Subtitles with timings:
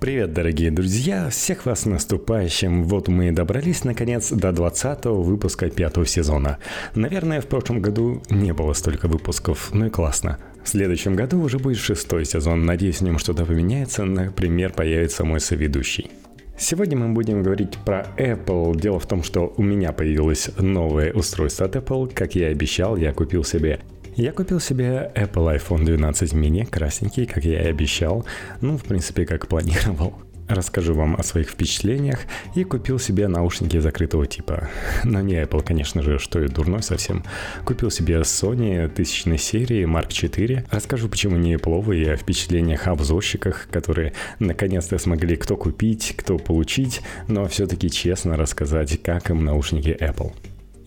[0.00, 1.28] Привет, дорогие друзья!
[1.28, 2.84] Всех вас наступающим!
[2.84, 6.56] Вот мы и добрались, наконец, до 20 выпуска пятого сезона.
[6.94, 10.38] Наверное, в прошлом году не было столько выпусков, ну и классно.
[10.64, 12.64] В следующем году уже будет шестой сезон.
[12.64, 14.06] Надеюсь, в нем что-то поменяется.
[14.06, 16.10] Например, появится мой соведущий.
[16.58, 18.80] Сегодня мы будем говорить про Apple.
[18.80, 22.10] Дело в том, что у меня появилось новое устройство от Apple.
[22.14, 23.80] Как я и обещал, я купил себе
[24.20, 28.26] я купил себе Apple iPhone 12 mini, красненький, как я и обещал.
[28.60, 30.14] Ну, в принципе, как планировал.
[30.48, 32.20] Расскажу вам о своих впечатлениях
[32.54, 34.68] и купил себе наушники закрытого типа.
[35.04, 37.24] Но не Apple, конечно же, что и дурной совсем.
[37.64, 40.66] Купил себе Sony тысячной серии Mark IV.
[40.70, 47.00] Расскажу, почему не Apple, и о впечатлениях обзорщиках, которые наконец-то смогли кто купить, кто получить,
[47.28, 50.34] но все-таки честно рассказать, как им наушники Apple.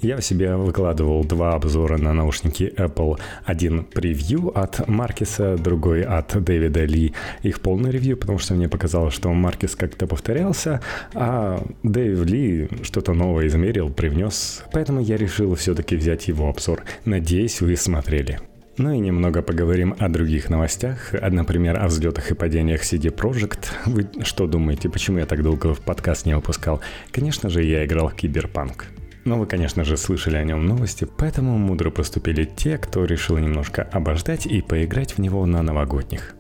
[0.04, 3.18] Я в себе выкладывал два обзора на наушники Apple.
[3.46, 7.14] Один превью от Маркиса, другой от Дэвида Ли.
[7.42, 10.82] Их полный ревью, потому что мне показалось, что Маркис как-то повторялся,
[11.14, 14.64] а Дэвид Ли что-то новое измерил, привнес.
[14.74, 16.84] Поэтому я решил все-таки взять его обзор.
[17.06, 18.40] Надеюсь, вы смотрели.
[18.76, 23.68] Ну и немного поговорим о других новостях, например, о взлетах и падениях CD Projekt.
[23.86, 26.82] Вы что думаете, почему я так долго в подкаст не выпускал?
[27.14, 28.88] Конечно же, я играл в Киберпанк.
[29.26, 33.84] Но вы, конечно же, слышали о нем новости, поэтому мудро поступили те, кто решил немножко
[33.84, 36.36] обождать и поиграть в него на новогодних.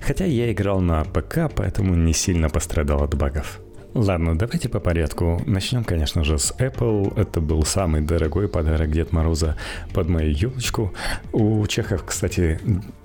[0.00, 3.60] Хотя я играл на ПК, поэтому не сильно пострадал от багов.
[3.94, 5.42] Ладно, давайте по порядку.
[5.46, 7.12] Начнем, конечно же, с Apple.
[7.20, 9.56] Это был самый дорогой подарок Дед Мороза
[9.92, 10.94] под мою елочку.
[11.32, 12.60] У чехов, кстати,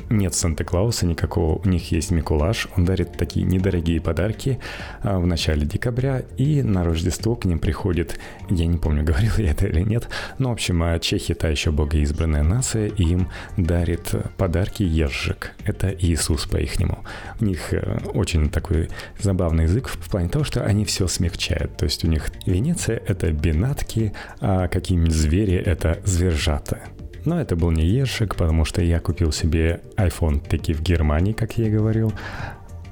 [0.09, 4.59] нет Санта-Клауса никакого, у них есть Микулаш, он дарит такие недорогие подарки
[5.01, 9.51] а, в начале декабря, и на Рождество к ним приходит, я не помню, говорил я
[9.51, 14.13] это или нет, но, в общем, а чехи та еще богоизбранная нация, и им дарит
[14.37, 17.03] подарки ежик, это Иисус по-ихнему.
[17.39, 18.89] У них э, очень такой
[19.19, 23.31] забавный язык в плане того, что они все смягчают, то есть у них Венеция— это
[23.31, 26.81] бинатки, а какие-нибудь звери— это звержата.
[27.23, 31.57] Но это был не ешек, потому что я купил себе iPhone таки в Германии, как
[31.57, 32.13] я и говорил.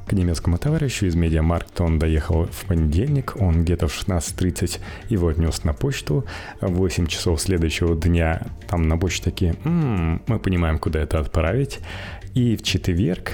[0.07, 5.63] К немецкому товарищу из Медиамаркта он доехал в понедельник, он где-то в 16.30 его отнес
[5.63, 6.25] на почту.
[6.59, 11.80] В 8 часов следующего дня там на почте такие, м-м, мы понимаем, куда это отправить.
[12.34, 13.31] И в четверг,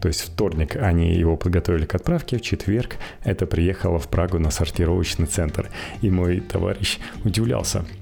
[0.00, 4.50] то есть вторник они его подготовили к отправке, в четверг это приехало в Прагу на
[4.50, 5.68] сортировочный центр.
[6.02, 7.84] И мой товарищ удивлялся–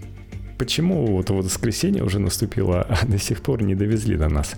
[0.58, 4.54] почему вот, вот воскресенье уже наступило, а до сих пор не довезли до нас?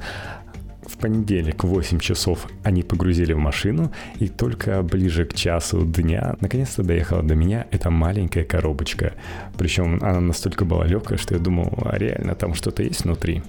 [0.87, 6.37] В понедельник в 8 часов они погрузили в машину, и только ближе к часу дня
[6.41, 9.12] наконец-то доехала до меня эта маленькая коробочка.
[9.57, 13.43] Причем она настолько была легкая, что я думал, а реально там что-то есть внутри.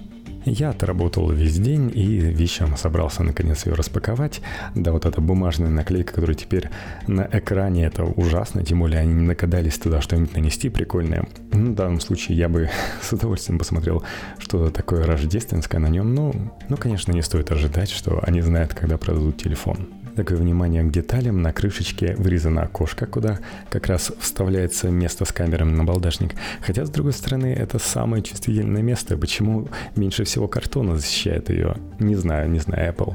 [0.44, 4.40] Я отработал весь день и вечером собрался наконец ее распаковать.
[4.74, 6.68] Да, вот эта бумажная наклейка, которая теперь
[7.06, 11.26] на экране, это ужасно, тем более они не накадались туда что-нибудь нанести прикольное.
[11.52, 12.70] Ну, в данном случае я бы
[13.02, 14.02] с удовольствием посмотрел
[14.38, 16.14] что такое рождественское на нем.
[16.14, 16.34] Ну,
[16.68, 19.88] ну, конечно, не стоит ожидать, что они знают, когда продадут телефон.
[20.16, 21.40] Такое внимание к деталям.
[21.40, 23.38] На крышечке вырезано окошко, куда
[23.70, 26.34] как раз вставляется место с камерами на балдашник.
[26.60, 29.16] Хотя, с другой стороны, это самое чувствительное место.
[29.16, 31.76] Почему меньше всего картона защищает ее?
[31.98, 33.14] Не знаю, не знаю, Apple.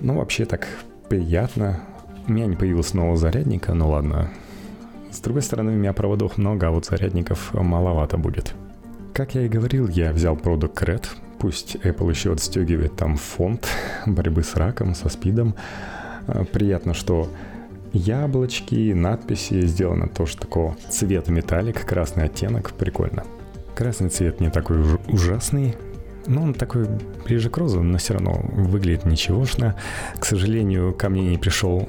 [0.00, 0.66] Ну, вообще так
[1.10, 1.80] приятно.
[2.26, 4.30] У меня не появилось нового зарядника, ну ладно.
[5.10, 8.54] С другой стороны, у меня проводов много, а вот зарядников маловато будет.
[9.12, 11.04] Как я и говорил, я взял Product Red.
[11.38, 13.66] Пусть Apple еще отстегивает там фонд
[14.06, 15.54] борьбы с раком, со спидом.
[16.26, 17.28] Э, приятно, что
[17.92, 23.24] яблочки, надписи сделаны тоже такого цвета металлик, красный оттенок, прикольно.
[23.74, 25.74] Красный цвет не такой уж ужасный,
[26.26, 26.86] но он такой
[27.24, 29.76] ближе к розовому, но все равно выглядит ничегошно.
[30.18, 31.88] К сожалению, ко мне не пришел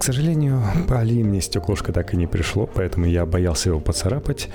[0.00, 4.48] к сожалению, по Али мне стеклышко так и не пришло, поэтому я боялся его поцарапать.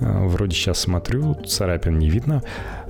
[0.00, 2.42] Э, вроде сейчас смотрю, царапин не видно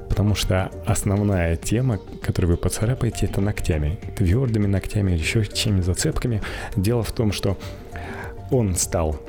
[0.08, 6.42] потому что основная тема, которую вы поцарапаете, это ногтями, твердыми ногтями или еще чем-нибудь зацепками.
[6.76, 7.58] Дело в том, что
[8.50, 9.20] он стал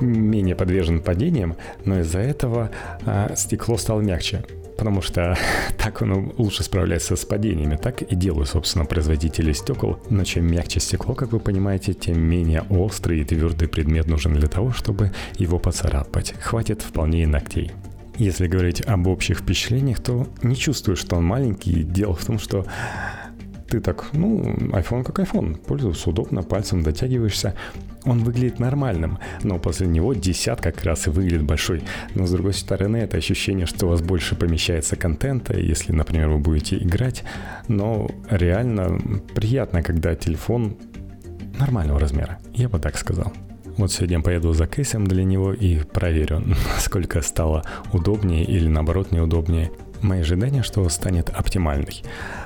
[0.00, 2.70] менее подвержен падениям, но из-за этого
[3.04, 4.44] а, стекло стало мягче
[4.80, 5.36] потому что
[5.78, 7.76] так оно лучше справляется с падениями.
[7.76, 9.98] Так и делают, собственно, производители стекол.
[10.08, 14.48] Но чем мягче стекло, как вы понимаете, тем менее острый и твердый предмет нужен для
[14.48, 16.32] того, чтобы его поцарапать.
[16.40, 17.72] Хватит вполне и ногтей.
[18.20, 21.82] Если говорить об общих впечатлениях, то не чувствую, что он маленький.
[21.84, 22.66] Дело в том, что
[23.66, 27.54] ты так, ну, iPhone как iPhone, пользоваться удобно, пальцем дотягиваешься.
[28.04, 31.82] Он выглядит нормальным, но после него десят как раз и выглядит большой.
[32.14, 36.40] Но с другой стороны, это ощущение, что у вас больше помещается контента, если, например, вы
[36.40, 37.24] будете играть.
[37.68, 39.00] Но реально
[39.34, 40.76] приятно, когда телефон
[41.58, 43.32] нормального размера, я бы так сказал.
[43.80, 46.42] Вот сегодня поеду за кейсом для него и проверю,
[46.76, 49.70] насколько стало удобнее или наоборот неудобнее.
[50.02, 52.02] Мои ожидания, что станет оптимальной.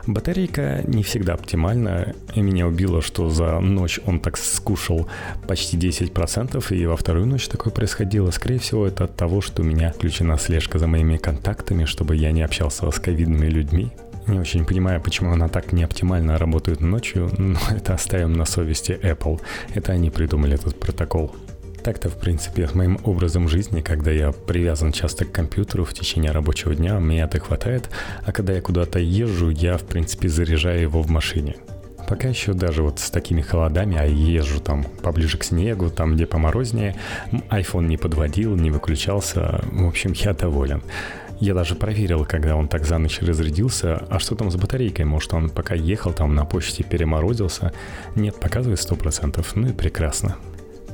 [0.06, 5.08] Батарейка не всегда оптимальна, меня убило, что за ночь он так скушал
[5.48, 8.30] почти 10%, и во вторую ночь такое происходило.
[8.30, 12.30] Скорее всего, это от того, что у меня включена слежка за моими контактами, чтобы я
[12.30, 13.90] не общался с ковидными людьми.
[14.26, 19.40] Не очень понимаю, почему она так неоптимально работает ночью, но это оставим на совести Apple.
[19.74, 21.34] Это они придумали этот протокол.
[21.82, 26.30] Так-то, в принципе, с моим образом жизни, когда я привязан часто к компьютеру в течение
[26.30, 27.90] рабочего дня, меня это хватает,
[28.24, 31.56] а когда я куда-то езжу, я, в принципе, заряжаю его в машине.
[32.08, 36.26] Пока еще даже вот с такими холодами, а езжу там поближе к снегу, там где
[36.26, 36.96] поморознее,
[37.50, 40.82] iPhone не подводил, не выключался, в общем, я доволен.
[41.40, 45.34] Я даже проверил, когда он так за ночь разрядился, а что там с батарейкой, может
[45.34, 47.72] он пока ехал там на почте переморозился.
[48.14, 50.36] Нет, показывает 100%, ну и прекрасно.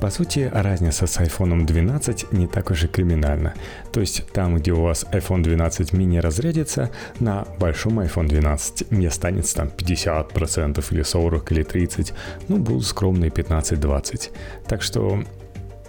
[0.01, 3.53] По сути, разница с iPhone 12 не так уж и криминальна.
[3.93, 6.89] То есть там, где у вас iPhone 12 mini разрядится,
[7.19, 12.13] на большом iPhone 12 не останется там 50% или 40 или 30,
[12.47, 14.31] ну будут скромные 15-20.
[14.67, 15.23] Так что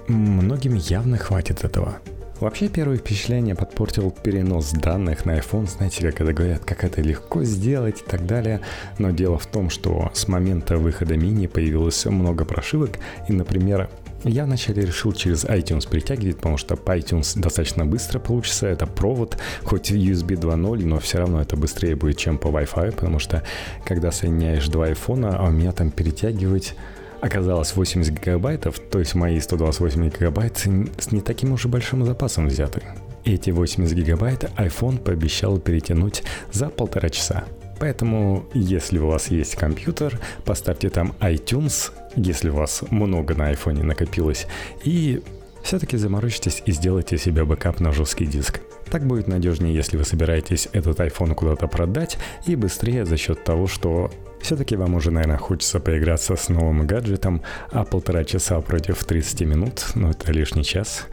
[0.09, 1.97] многим явно хватит этого.
[2.43, 5.69] Вообще первое впечатление подпортил перенос данных на iPhone.
[5.69, 8.61] Знаете, как это говорят, как это легко сделать и так далее.
[8.99, 12.99] Но дело в том, что с момента выхода мини появилось много прошивок.
[13.29, 13.89] И, например,
[14.25, 18.67] я вначале решил через iTunes притягивать, потому что по iTunes достаточно быстро получится.
[18.67, 23.21] Это провод, хоть USB 2.0, но все равно это быстрее будет, чем по Wi-Fi, потому
[23.21, 23.45] что
[23.85, 26.75] когда соединяешь два айфона, а у меня там перетягивать
[27.23, 32.49] оказалось 80 гигабайтов, то есть мои 128 гигабайт с не таким уж и большим запасом
[32.49, 32.83] взяты.
[33.25, 37.45] Эти 80 гигабайт iPhone пообещал перетянуть за полтора часа.
[37.79, 43.83] Поэтому, если у вас есть компьютер, поставьте там iTunes, если у вас много на iPhone
[43.85, 44.47] накопилось,
[44.83, 45.23] и
[45.63, 48.61] все-таки заморочитесь и сделайте себе бэкап на жесткий диск.
[48.93, 53.67] Так будет надежнее, если вы собираетесь этот iPhone куда-то продать, и быстрее за счет того,
[53.67, 54.11] что
[54.43, 57.41] все-таки вам уже, наверное, хочется поиграться с новым гаджетом,
[57.71, 61.07] а полтора часа против 30 минут, ну это лишний час,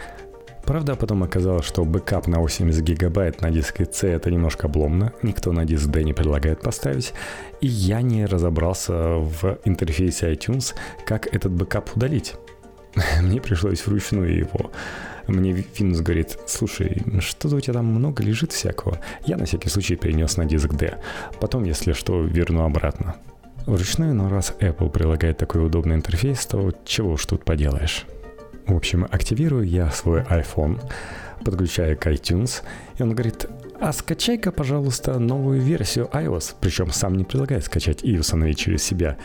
[0.65, 5.53] Правда, потом оказалось, что бэкап на 80 гигабайт на диске C это немножко обломно, никто
[5.53, 7.13] на диск D не предлагает поставить,
[7.61, 10.75] и я не разобрался в интерфейсе iTunes,
[11.05, 12.35] как этот бэкап удалить.
[13.21, 14.69] Мне пришлось вручную его.
[15.29, 18.99] Мне Винус говорит, слушай, что-то у тебя там много лежит всякого.
[19.25, 20.99] Я на всякий случай перенес на диск D.
[21.39, 23.15] Потом, если что, верну обратно.
[23.65, 28.05] Вручную, но раз Apple прилагает такой удобный интерфейс, то чего уж тут поделаешь.
[28.65, 30.81] В общем, активирую я свой iPhone,
[31.45, 32.61] подключаю к iTunes,
[32.97, 33.47] и он говорит,
[33.79, 36.55] а скачай-ка, пожалуйста, новую версию iOS.
[36.59, 39.17] Причем сам не предлагает скачать и установить через себя.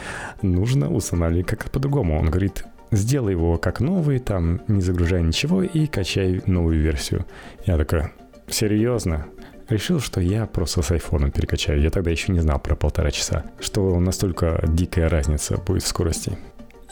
[0.42, 2.18] Нужно устанавливать как-то по-другому.
[2.18, 2.64] Он говорит,
[2.96, 7.26] сделай его как новый, там, не загружай ничего и качай новую версию.
[7.67, 8.05] Я такой,
[8.49, 9.26] серьезно?
[9.69, 11.81] Решил, что я просто с айфоном перекачаю.
[11.81, 16.37] Я тогда еще не знал про полтора часа, что настолько дикая разница будет в скорости.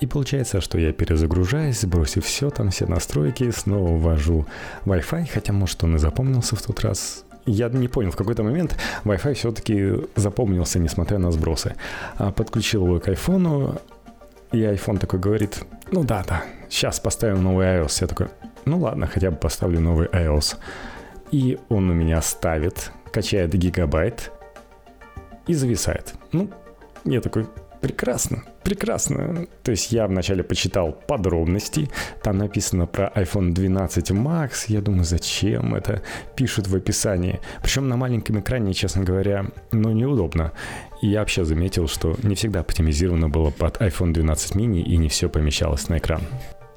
[0.00, 4.46] И получается, что я перезагружаюсь, бросив все, там все настройки, снова ввожу
[4.84, 7.24] Wi-Fi, хотя, может, он и запомнился в тот раз.
[7.44, 11.74] Я не понял, в какой-то момент Wi-Fi все-таки запомнился, несмотря на сбросы.
[12.16, 13.80] А подключил его к айфону,
[14.52, 17.98] и iPhone такой говорит, ну да, да, сейчас поставим новый iOS.
[18.00, 18.28] Я такой,
[18.64, 20.56] ну ладно, хотя бы поставлю новый iOS.
[21.30, 24.32] И он у меня ставит, качает гигабайт
[25.46, 26.14] и зависает.
[26.32, 26.48] Ну,
[27.04, 27.46] я такой,
[27.82, 29.46] прекрасно, прекрасно.
[29.62, 31.90] То есть я вначале почитал подробности,
[32.22, 36.00] там написано про iPhone 12 Max, я думаю, зачем это
[36.36, 37.40] пишут в описании.
[37.62, 40.52] Причем на маленьком экране, честно говоря, ну неудобно.
[41.02, 45.28] Я вообще заметил, что не всегда оптимизировано было под iPhone 12 mini и не все
[45.28, 46.22] помещалось на экран.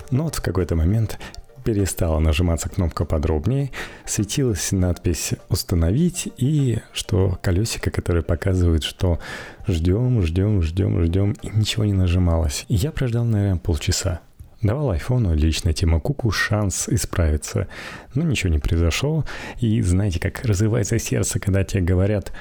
[0.10, 1.20] Но вот в какой-то момент
[1.64, 3.70] перестала нажиматься кнопка подробнее,
[4.04, 9.20] светилась надпись «Установить» и что колесико, которое показывает, что
[9.68, 12.66] ждем, ждем, ждем, ждем, и ничего не нажималось.
[12.68, 14.22] И я прождал, наверное, полчаса.
[14.64, 17.68] Давал айфону лично Тима Куку шанс исправиться.
[18.16, 19.24] Но ничего не произошло.
[19.60, 22.32] И знаете, как разрывается сердце, когда тебе говорят,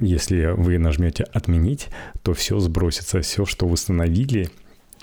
[0.00, 1.88] если вы нажмете «Отменить»,
[2.22, 4.48] то все сбросится, все, что восстановили,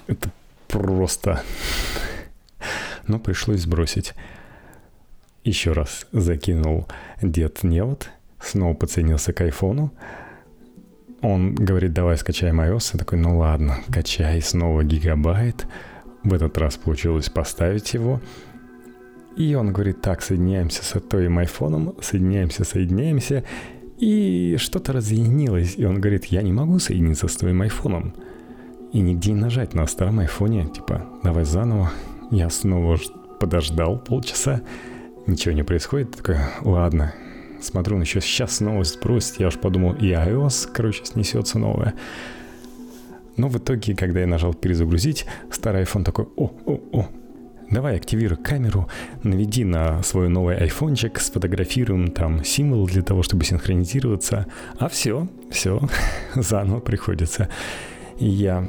[0.08, 0.32] это
[0.68, 1.44] просто
[3.08, 4.14] но пришлось сбросить.
[5.44, 6.88] Еще раз закинул
[7.22, 9.94] дед невод, снова подсоединился к айфону.
[11.22, 12.92] Он говорит, давай скачаем iOS.
[12.94, 15.66] Я такой, ну ладно, качай снова гигабайт.
[16.24, 18.22] В этот раз получилось поставить его.
[19.36, 23.44] И он говорит, так, соединяемся с твоим айфоном, соединяемся, соединяемся.
[23.98, 25.76] И что-то разъединилось.
[25.78, 28.14] И он говорит, я не могу соединиться с твоим айфоном.
[28.94, 31.92] И нигде не нажать на старом айфоне, типа, давай заново.
[32.32, 32.98] Я снова
[33.40, 34.62] подождал полчаса,
[35.28, 37.14] ничего не происходит, такой, ладно,
[37.62, 41.94] смотрю, он еще сейчас снова сбросит, я уж подумал, и iOS, короче, снесется новое.
[43.36, 47.08] Но в итоге, когда я нажал перезагрузить, старый iPhone такой, о, о, о,
[47.70, 48.88] давай активируй камеру,
[49.24, 54.48] наведи на свой новый айфончик, сфотографируем там символ для того, чтобы синхронизироваться,
[54.80, 55.82] а все, все,
[56.36, 57.50] заново приходится.
[58.20, 58.68] И я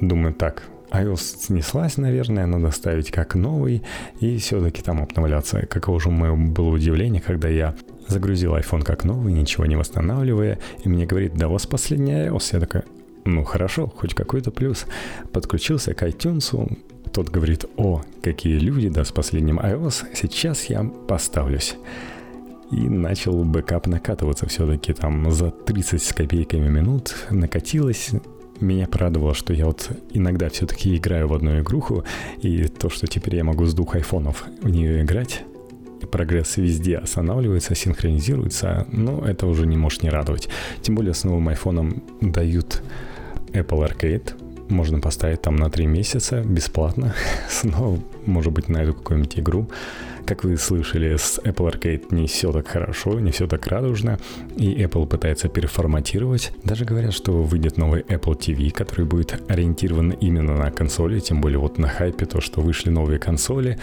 [0.00, 3.82] думаю, так, iOS снеслась, наверное, надо ставить как новый
[4.20, 5.66] и все-таки там обновляться.
[5.66, 7.74] Каково же мое было удивление, когда я
[8.08, 12.50] загрузил iPhone как новый, ничего не восстанавливая, и мне говорит, да у вас последний iOS.
[12.52, 12.82] Я такой,
[13.24, 14.86] ну хорошо, хоть какой-то плюс.
[15.32, 16.78] Подключился к iTunes,
[17.16, 21.76] тот говорит, о, какие люди, да, с последним iOS, сейчас я поставлюсь.
[22.70, 28.10] И начал бэкап накатываться все-таки там за 30 с копейками минут, накатилось,
[28.60, 32.04] меня порадовало, что я вот иногда все-таки играю в одну игруху,
[32.42, 35.42] и то, что теперь я могу с двух айфонов в нее играть,
[36.02, 40.50] и прогресс везде останавливается, синхронизируется, но это уже не может не радовать.
[40.82, 42.82] Тем более с новым айфоном дают
[43.52, 44.34] Apple Arcade,
[44.68, 47.14] можно поставить там на 3 месяца бесплатно.
[47.48, 49.68] Снова, может быть, найду какую-нибудь игру.
[50.26, 54.18] Как вы слышали, с Apple Arcade не все так хорошо, не все так радужно,
[54.56, 56.52] и Apple пытается переформатировать.
[56.64, 61.60] Даже говорят, что выйдет новый Apple TV, который будет ориентирован именно на консоли, тем более
[61.60, 63.78] вот на хайпе то, что вышли новые консоли.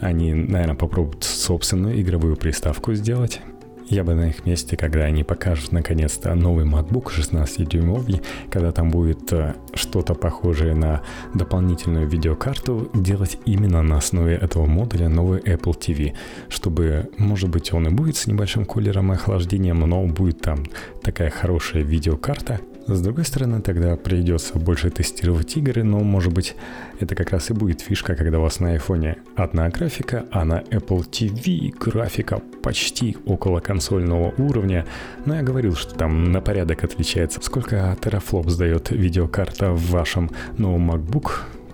[0.00, 3.40] Они, наверное, попробуют собственную игровую приставку сделать.
[3.88, 9.32] Я бы на их месте, когда они покажут наконец-то новый MacBook 16-дюймовый, когда там будет
[9.32, 11.02] э, что-то похожее на
[11.34, 16.14] дополнительную видеокарту, делать именно на основе этого модуля новый Apple TV,
[16.48, 20.64] чтобы, может быть, он и будет с небольшим кулером и охлаждением, но будет там
[21.02, 26.54] такая хорошая видеокарта, с другой стороны, тогда придется больше тестировать игры, но, может быть,
[27.00, 30.60] это как раз и будет фишка, когда у вас на айфоне одна графика, а на
[30.60, 34.86] Apple TV графика почти около консольного уровня.
[35.24, 37.40] Но я говорил, что там на порядок отличается.
[37.42, 41.30] Сколько терафлоп сдает видеокарта в вашем новом MacBook,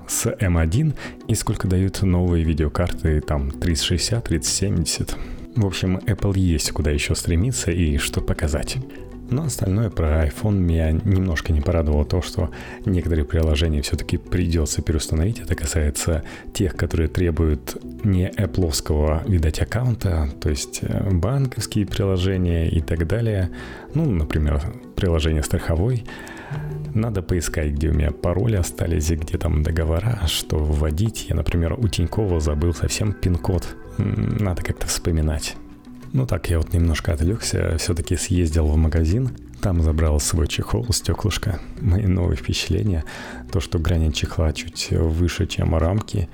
[0.06, 0.94] с M1
[1.28, 5.16] и сколько дают новые видеокарты, там 3060, 3070.
[5.56, 8.78] В общем, Apple есть куда еще стремиться и что показать.
[9.30, 12.50] Но остальное про iPhone меня немножко не порадовало то, что
[12.84, 15.38] некоторые приложения все-таки придется переустановить.
[15.38, 22.80] Это касается тех, которые требуют не Apple, видать, аккаунта, то есть э, банковские приложения и
[22.80, 23.50] так далее.
[23.94, 24.60] Ну, например,
[24.96, 26.04] приложение страховой.
[26.92, 31.26] Надо поискать, где у меня пароли остались и где там договора, что вводить.
[31.28, 33.76] Я, например, у Тинькова забыл совсем пин-код.
[33.96, 35.56] Надо как-то вспоминать.
[36.12, 41.60] Ну так, я вот немножко отвлекся, все-таки съездил в магазин, там забрал свой чехол, стеклышко.
[41.80, 43.04] Мои новые впечатления.
[43.52, 46.28] То, что грани чехла чуть выше, чем рамки.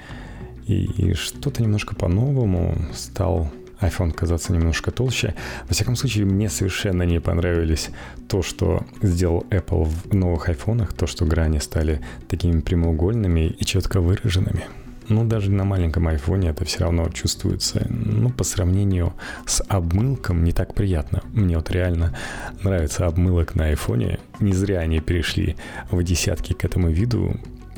[0.67, 5.35] И, и что-то немножко по-новому стал iPhone казаться немножко толще.
[5.69, 7.91] Во всяком случае, мне совершенно не понравились
[8.29, 14.01] то, что сделал Apple в новых айфонах, то, что грани стали такими прямоугольными и четко
[14.01, 14.65] выраженными.
[15.09, 17.87] Ну, даже на маленьком айфоне это все равно чувствуется.
[17.89, 19.15] Ну, по сравнению
[19.47, 21.23] с обмылком не так приятно.
[21.33, 22.17] Мне вот реально
[22.63, 24.19] нравится обмылок на айфоне.
[24.41, 25.57] Не зря они перешли
[25.91, 27.37] в десятки к этому виду.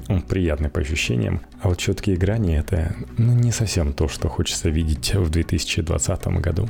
[0.08, 1.42] Он приятный по ощущениям.
[1.60, 6.68] А вот четкие грани это ну, не совсем то, что хочется видеть в 2020 году.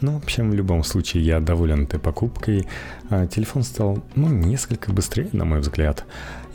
[0.00, 2.68] Ну, в общем, в любом случае, я доволен этой покупкой.
[3.08, 6.04] А, телефон стал, ну, несколько быстрее, на мой взгляд.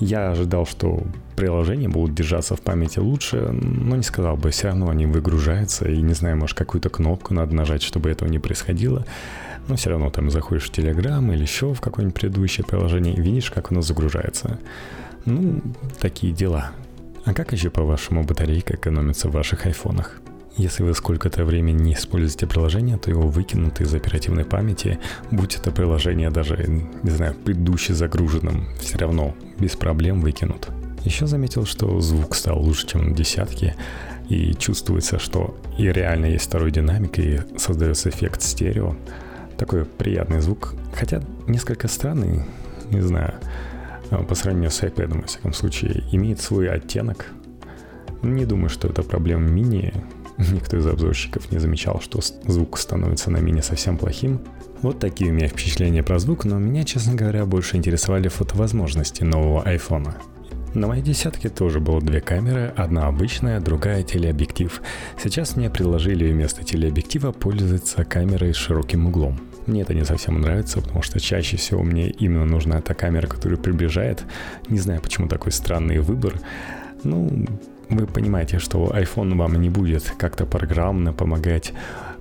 [0.01, 1.03] Я ожидал, что
[1.35, 6.01] приложения будут держаться в памяти лучше, но не сказал бы, все равно они выгружаются, и
[6.01, 9.05] не знаю, может, какую-то кнопку надо нажать, чтобы этого не происходило.
[9.67, 13.51] Но все равно там заходишь в Telegram или еще в какое-нибудь предыдущее приложение и видишь,
[13.51, 14.57] как оно загружается.
[15.25, 15.61] Ну,
[15.99, 16.71] такие дела.
[17.23, 20.19] А как еще, по-вашему, батарейка экономится в ваших айфонах?
[20.61, 24.99] Если вы сколько-то времени не используете приложение, то его выкинут из оперативной памяти,
[25.31, 26.55] будь это приложение даже,
[27.01, 30.69] не знаю, предыдущее загруженным, все равно без проблем выкинут.
[31.03, 33.75] Еще заметил, что звук стал лучше, чем на десятке,
[34.29, 38.95] и чувствуется, что и реально есть второй динамик, и создается эффект стерео.
[39.57, 42.43] Такой приятный звук, хотя несколько странный,
[42.91, 43.33] не знаю,
[44.29, 47.25] по сравнению с iPad, во всяком случае, имеет свой оттенок.
[48.21, 49.91] Не думаю, что это проблема мини,
[50.51, 54.41] Никто из обзорщиков не замечал, что звук становится на мини совсем плохим.
[54.81, 59.61] Вот такие у меня впечатления про звук, но меня, честно говоря, больше интересовали фотовозможности нового
[59.63, 60.15] айфона.
[60.73, 64.81] На моей десятке тоже было две камеры, одна обычная, другая телеобъектив.
[65.21, 69.39] Сейчас мне предложили вместо телеобъектива пользоваться камерой с широким углом.
[69.67, 73.59] Мне это не совсем нравится, потому что чаще всего мне именно нужна та камера, которая
[73.59, 74.23] приближает.
[74.69, 76.39] Не знаю, почему такой странный выбор.
[77.03, 77.45] Ну,
[77.91, 81.73] вы понимаете, что iPhone вам не будет как-то программно помогать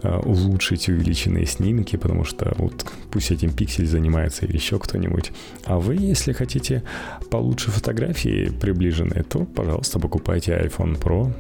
[0.03, 5.33] э, улучшить увеличенные снимки, потому что вот пусть этим пиксель занимается или еще кто-нибудь.
[5.65, 6.83] А вы, если хотите
[7.31, 11.33] получше фотографии приближенные, то, пожалуйста, покупайте iPhone Pro.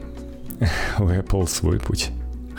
[0.99, 2.11] У Apple свой путь.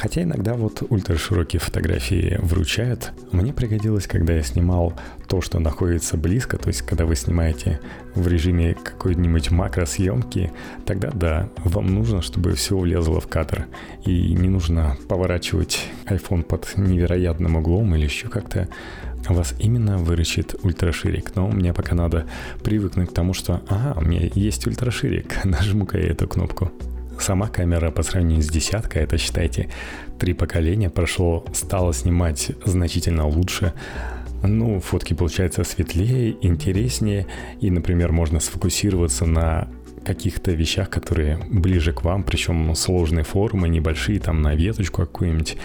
[0.01, 3.11] Хотя иногда вот ультраширокие фотографии вручают.
[3.31, 4.93] Мне пригодилось, когда я снимал
[5.27, 7.79] то, что находится близко, то есть когда вы снимаете
[8.15, 10.51] в режиме какой-нибудь макросъемки,
[10.87, 13.67] тогда да, вам нужно, чтобы все влезло в кадр.
[14.03, 18.69] И не нужно поворачивать iPhone под невероятным углом или еще как-то
[19.29, 21.35] вас именно выручит ультраширик.
[21.35, 22.25] Но мне пока надо
[22.63, 26.71] привыкнуть к тому, что ага, у меня есть ультраширик, нажму-ка я эту кнопку.
[27.21, 29.69] Сама камера по сравнению с десяткой, это считайте,
[30.17, 33.73] три поколения прошло, стало снимать значительно лучше.
[34.41, 37.27] Ну, фотки получаются светлее, интереснее,
[37.59, 39.67] и, например, можно сфокусироваться на
[40.03, 45.57] каких-то вещах, которые ближе к вам, причем сложные формы, небольшие, там на веточку какую-нибудь,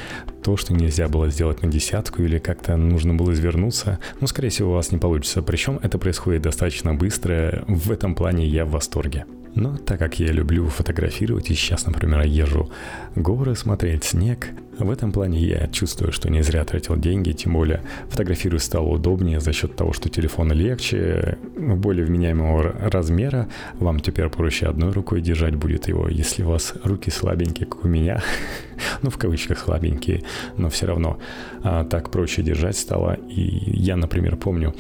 [0.42, 4.72] то, что нельзя было сделать на десятку или как-то нужно было извернуться, ну, скорее всего,
[4.72, 5.40] у вас не получится.
[5.40, 9.24] Причем это происходит достаточно быстро, в этом плане я в восторге.
[9.56, 12.70] Но так как я люблю фотографировать, и сейчас, например, езжу
[13.14, 14.48] горы смотреть, снег,
[14.78, 19.40] в этом плане я чувствую, что не зря тратил деньги, тем более фотографировать стало удобнее
[19.40, 23.48] за счет того, что телефон легче, более вменяемого размера,
[23.78, 27.88] вам теперь проще одной рукой держать будет его, если у вас руки слабенькие, как у
[27.88, 28.22] меня,
[29.02, 30.24] ну, в кавычках слабенькие,
[30.58, 31.18] но все равно
[31.62, 33.14] а, так проще держать стало.
[33.14, 34.74] И я, например, помню,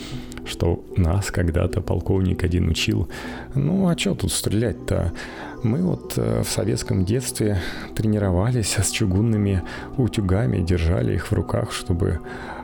[0.46, 3.08] что нас когда-то полковник один учил,
[3.54, 5.12] ну, а что тут стрелять-то?
[5.62, 7.60] Мы вот э, в советском детстве
[7.94, 9.62] тренировались с чугунными
[9.96, 12.20] утюгами, держали их в руках, чтобы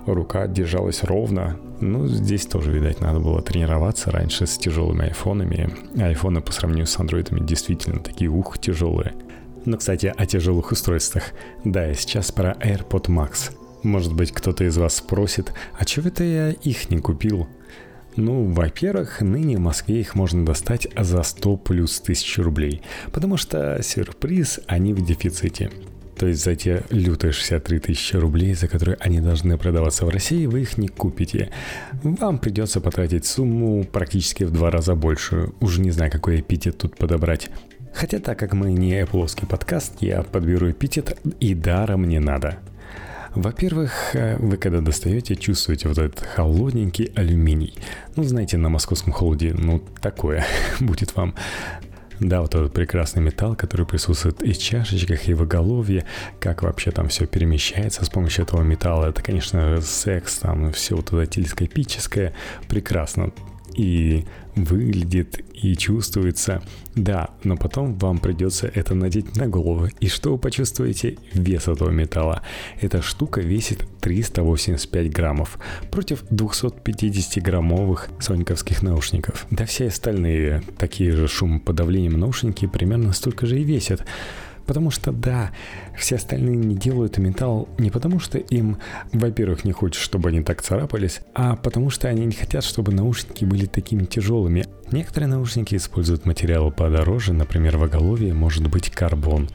[0.06, 1.56] рука держалась ровно.
[1.80, 5.74] Ну, здесь тоже, видать, надо было тренироваться раньше с тяжелыми айфонами.
[6.00, 9.14] Айфоны по сравнению с андроидами действительно такие ух тяжелые.
[9.64, 11.24] Но, кстати, о тяжелых устройствах.
[11.64, 13.52] Да, сейчас про AirPod Max.
[13.82, 17.48] Может быть, кто-то из вас спросит, а чего это я их не купил?
[18.16, 23.80] Ну, во-первых, ныне в Москве их можно достать за 100 плюс тысяч рублей, потому что
[23.82, 25.70] сюрприз, они в дефиците.
[26.16, 30.46] То есть за те лютые 63 тысячи рублей, за которые они должны продаваться в России,
[30.46, 31.50] вы их не купите.
[32.02, 35.54] Вам придется потратить сумму практически в два раза большую.
[35.60, 37.50] Уже не знаю, какой эпитет тут подобрать.
[37.94, 42.58] Хотя так как мы не Apple подкаст, я подберу эпитет и даром не надо.
[43.34, 47.74] Во-первых, э, вы когда достаете, чувствуете вот этот холодненький алюминий.
[48.14, 50.44] Ну, знаете, на московском холоде, ну, такое
[50.80, 51.34] будет вам.
[52.20, 56.04] Да, вот этот прекрасный металл, который присутствует и в чашечках, и в оголовье,
[56.38, 59.06] как вообще там все перемещается с помощью этого металла.
[59.06, 62.32] Это, конечно, секс, там все вот это телескопическое,
[62.68, 63.32] прекрасно
[63.74, 66.62] и выглядит и чувствуется.
[66.94, 69.88] Да, но потом вам придется это надеть на голову.
[70.00, 71.16] И что вы почувствуете?
[71.32, 72.42] Вес этого металла.
[72.80, 75.58] Эта штука весит 385 граммов
[75.90, 79.46] против 250 граммовых соньковских наушников.
[79.50, 84.04] Да все остальные такие же шумоподавлением наушники примерно столько же и весят.
[84.66, 85.50] Потому что, да,
[85.96, 88.78] все остальные не делают металл не потому, что им,
[89.12, 93.44] во-первых, не хочется, чтобы они так царапались, а потому что они не хотят, чтобы наушники
[93.44, 94.64] были такими тяжелыми.
[94.90, 99.48] Некоторые наушники используют материалы подороже, например, в оголовье может быть карбон.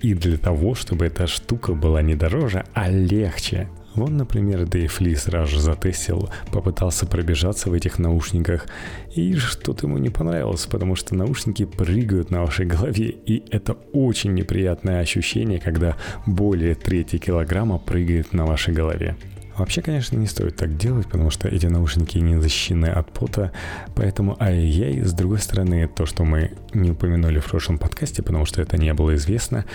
[0.00, 5.14] И для того, чтобы эта штука была не дороже, а легче, Вон, например, Дэйв Ли
[5.14, 8.66] сразу же затестил, попытался пробежаться в этих наушниках,
[9.14, 14.32] и что-то ему не понравилось, потому что наушники прыгают на вашей голове, и это очень
[14.32, 19.16] неприятное ощущение, когда более трети килограмма прыгает на вашей голове.
[19.56, 23.52] Вообще, конечно, не стоит так делать, потому что эти наушники не защищены от пота,
[23.94, 28.62] поэтому ай-яй, с другой стороны, то, что мы не упомянули в прошлом подкасте, потому что
[28.62, 29.66] это не было известно,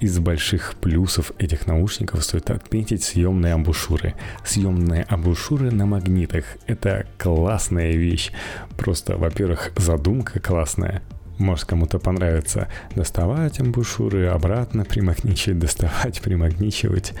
[0.00, 4.14] из больших плюсов этих наушников стоит отметить съемные амбушюры.
[4.44, 8.30] Съемные амбушюры на магнитах– это классная вещь.
[8.76, 11.02] Просто, во-первых, задумка классная.
[11.38, 17.12] Может, кому-то понравится доставать амбушюры, обратно примагничивать, доставать, примагничивать.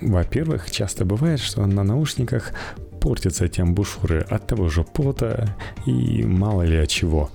[0.00, 2.52] Во-первых, часто бывает, что на наушниках
[3.00, 7.30] портятся эти амбушюры от того же пота и мало ли от чего.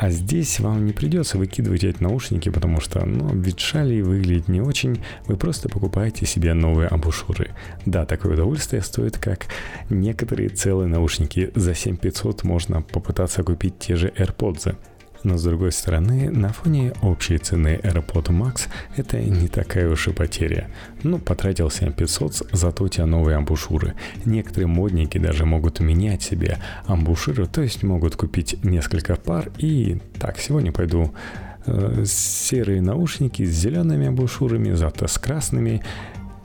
[0.00, 5.04] А здесь вам не придется выкидывать эти наушники, потому что, ну, ветшали выглядит не очень.
[5.26, 7.50] Вы просто покупаете себе новые амбушюры.
[7.84, 9.48] Да, такое удовольствие стоит, как
[9.90, 11.50] некоторые целые наушники.
[11.54, 14.74] За 7500 можно попытаться купить те же AirPods.
[15.22, 20.12] Но с другой стороны, на фоне общей цены AirPod Max это не такая уж и
[20.12, 20.68] потеря.
[21.02, 23.94] Ну, потратил 7500, зато у тебя новые амбушюры.
[24.24, 30.38] Некоторые модники даже могут менять себе амбушюры, то есть могут купить несколько пар и так,
[30.38, 31.12] сегодня пойду
[31.66, 35.82] э, серые наушники с зелеными амбушюрами, завтра с красными.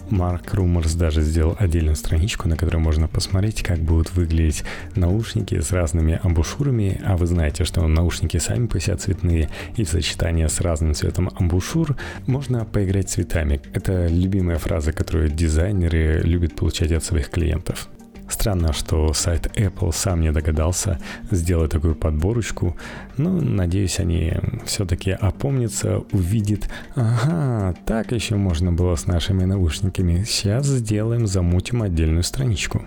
[0.09, 4.63] Марк Руморс даже сделал отдельную страничку, на которой можно посмотреть, как будут выглядеть
[4.95, 7.01] наушники с разными амбушюрами.
[7.05, 11.31] А вы знаете, что наушники сами по себе цветные, и в сочетании с разным цветом
[11.35, 11.95] амбушюр
[12.27, 13.61] можно поиграть цветами.
[13.73, 17.89] Это любимая фраза, которую дизайнеры любят получать от своих клиентов.
[18.27, 20.99] Странно, что сайт Apple сам не догадался
[21.31, 22.75] сделать такую подборочку,
[23.17, 24.33] но надеюсь, они
[24.65, 32.23] все-таки опомнятся, увидят, ага, так еще можно было с нашими наушниками, сейчас сделаем, замутим отдельную
[32.23, 32.83] страничку.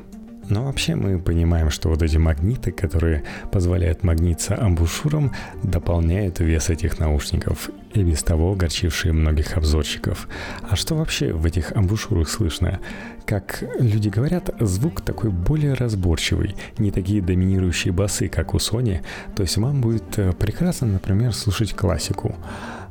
[0.48, 5.32] Но вообще мы понимаем, что вот эти магниты, которые позволяют магниться амбушюрам,
[5.62, 10.28] дополняют вес этих наушников, и без того огорчившие многих обзорщиков.
[10.68, 12.80] А что вообще в этих амбушюрах слышно?
[13.26, 19.00] Как люди говорят, звук такой более разборчивый, не такие доминирующие басы, как у Sony,
[19.36, 22.34] то есть вам будет э, прекрасно, например, слушать классику.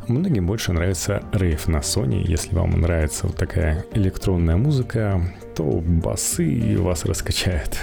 [0.08, 2.24] Многим больше нравится рейв на Sony.
[2.26, 5.22] Если вам нравится вот такая электронная музыка,
[5.58, 7.78] то басы вас раскачает.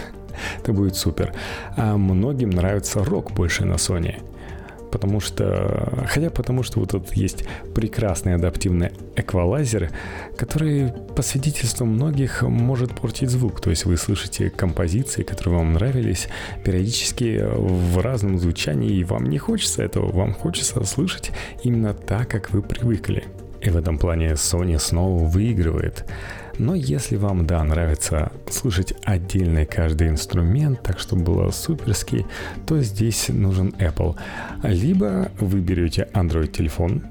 [0.61, 1.35] Это будет супер.
[1.77, 4.23] А многим нравится рок больше на Sony
[4.95, 6.07] потому что...
[6.07, 9.91] Хотя потому что вот тут есть прекрасный адаптивный эквалайзер,
[10.37, 13.61] который по свидетельству многих может портить звук.
[13.61, 16.29] То есть вы слышите композиции, которые вам нравились,
[16.63, 21.33] периодически в разном звучании, и вам не хочется этого, вам хочется слышать
[21.65, 23.25] именно так, как вы привыкли.
[23.63, 26.05] И в этом плане Sony снова выигрывает.
[26.59, 32.27] Но если вам, да, нравится слушать отдельный каждый инструмент, так чтобы было суперски,
[32.67, 34.17] то здесь нужен Apple.
[34.63, 37.03] Либо вы берете Android телефон,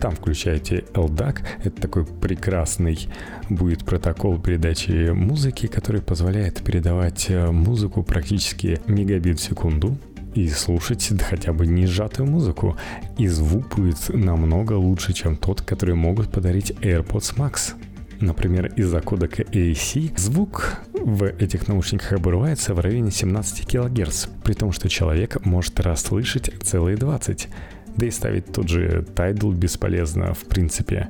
[0.00, 3.08] там включаете LDAC, это такой прекрасный
[3.48, 9.96] будет протокол передачи музыки, который позволяет передавать э, музыку практически мегабит в секунду,
[10.34, 12.76] и слушать хотя бы не сжатую музыку.
[13.18, 17.74] И звук будет намного лучше, чем тот, который могут подарить AirPods Max.
[18.22, 24.70] Например, из-за кодека AC звук в этих наушниках обрывается в районе 17 кГц, при том,
[24.70, 27.48] что человек может расслышать целые 20.
[27.96, 31.08] Да и ставить тот же Tidal бесполезно в принципе.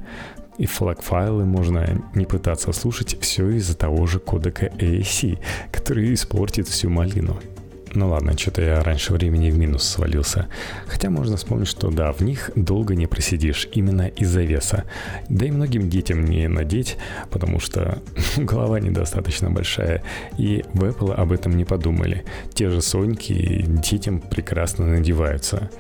[0.57, 5.39] И флаг-файлы можно не пытаться слушать все из-за того же кодека AAC,
[5.71, 7.39] который испортит всю малину.
[7.95, 10.49] Ну ладно, что-то я раньше времени в минус свалился.
[10.87, 14.85] Хотя можно вспомнить, что да, в них долго не просидишь, именно из-за веса.
[15.29, 16.97] Да и многим детям не надеть,
[17.31, 17.99] потому что
[18.37, 20.03] голова недостаточно большая.
[20.39, 22.25] И в Apple об этом не подумали.
[22.55, 25.71] Те же Соньки детям прекрасно надеваются.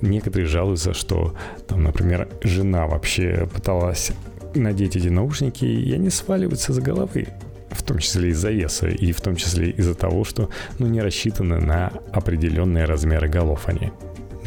[0.00, 1.34] Некоторые жалуются, что
[1.66, 4.12] там, например, жена вообще пыталась
[4.54, 7.28] надеть эти наушники, и они сваливаются с головы
[7.76, 11.58] в том числе из-за веса, и в том числе из-за того, что ну, не рассчитаны
[11.58, 13.92] на определенные размеры голов они.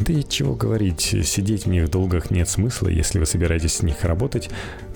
[0.00, 4.02] Да и чего говорить, сидеть в них долгах нет смысла, если вы собираетесь с них
[4.04, 4.48] работать,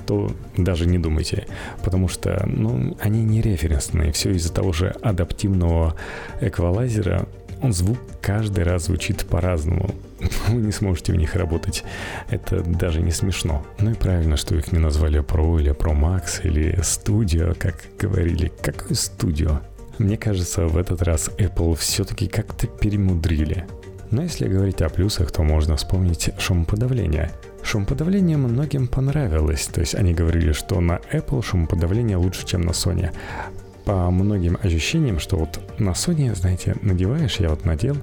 [0.06, 1.46] то даже не думайте,
[1.82, 5.94] потому что ну, они не референсные, все из-за того же адаптивного
[6.40, 7.26] эквалайзера,
[7.72, 9.94] звук каждый раз звучит по-разному.
[10.48, 11.84] Вы не сможете в них работать.
[12.28, 13.64] Это даже не смешно.
[13.78, 18.52] Ну и правильно, что их не назвали Pro или Pro Max или Studio, как говорили.
[18.62, 19.60] Какое Studio?
[19.98, 23.64] Мне кажется, в этот раз Apple все-таки как-то перемудрили.
[24.10, 27.30] Но если говорить о плюсах, то можно вспомнить шумоподавление.
[27.62, 33.10] Шумоподавление многим понравилось, то есть они говорили, что на Apple шумоподавление лучше, чем на Sony
[33.84, 37.96] по многим ощущениям, что вот на Sony, знаете, надеваешь, я вот надел,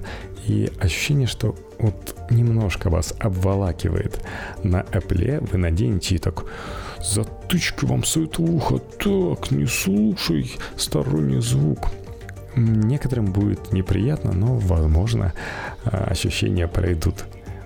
[0.46, 4.20] и ощущение, что вот немножко вас обволакивает.
[4.62, 6.44] На Apple вы наденете и так
[7.02, 8.02] затычки вам
[8.38, 11.90] ухо, так, не слушай сторонний звук.
[12.54, 15.32] Некоторым будет неприятно, но, возможно,
[15.84, 17.24] а, ощущения пройдут.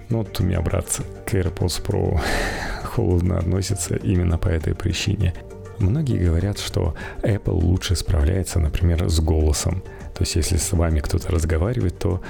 [0.08, 0.86] Но вот у меня, брат,
[1.26, 2.20] к AirPods Pro
[2.84, 5.34] холодно относится именно по этой причине.
[5.78, 9.82] Многие говорят, что Apple лучше справляется, например, с голосом.
[10.14, 12.20] То есть, если с вами кто-то разговаривает, то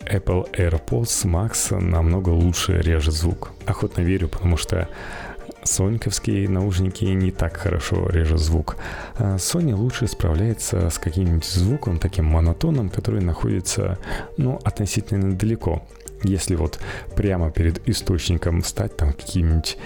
[0.00, 3.52] Apple AirPods Max намного лучше режет звук.
[3.66, 4.88] Охотно верю, потому что
[5.64, 8.76] соньковские наушники не так хорошо режут звук.
[9.16, 13.98] А Sony лучше справляется с каким-нибудь звуком таким монотонным, который находится,
[14.36, 15.82] ну, относительно далеко.
[16.22, 16.78] Если вот
[17.14, 19.76] прямо перед источником встать там каким-нибудь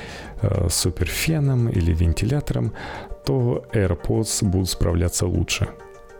[0.43, 2.73] э, суперфеном или вентилятором,
[3.25, 5.69] то AirPods будут справляться лучше.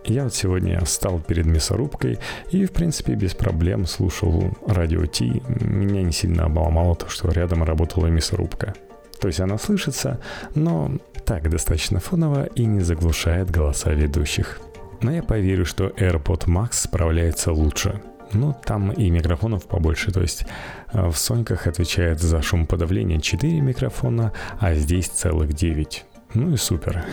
[0.05, 2.19] Я вот сегодня встал перед мясорубкой
[2.51, 5.43] и, в принципе, без проблем слушал радио Ти.
[5.61, 8.75] Меня не сильно обломало то, что рядом работала мясорубка.
[9.21, 10.19] То есть она слышится,
[10.55, 10.91] но
[11.27, 14.61] так достаточно фоново и не заглушает голоса ведущих.
[15.03, 18.01] Но я поверю, что AirPod Max справляется лучше.
[18.33, 20.47] Ну, там и микрофонов побольше, то есть
[20.93, 26.05] э, в Соньках отвечает за шумоподавление 4 микрофона, а здесь целых 9.
[26.35, 27.05] Ну и супер.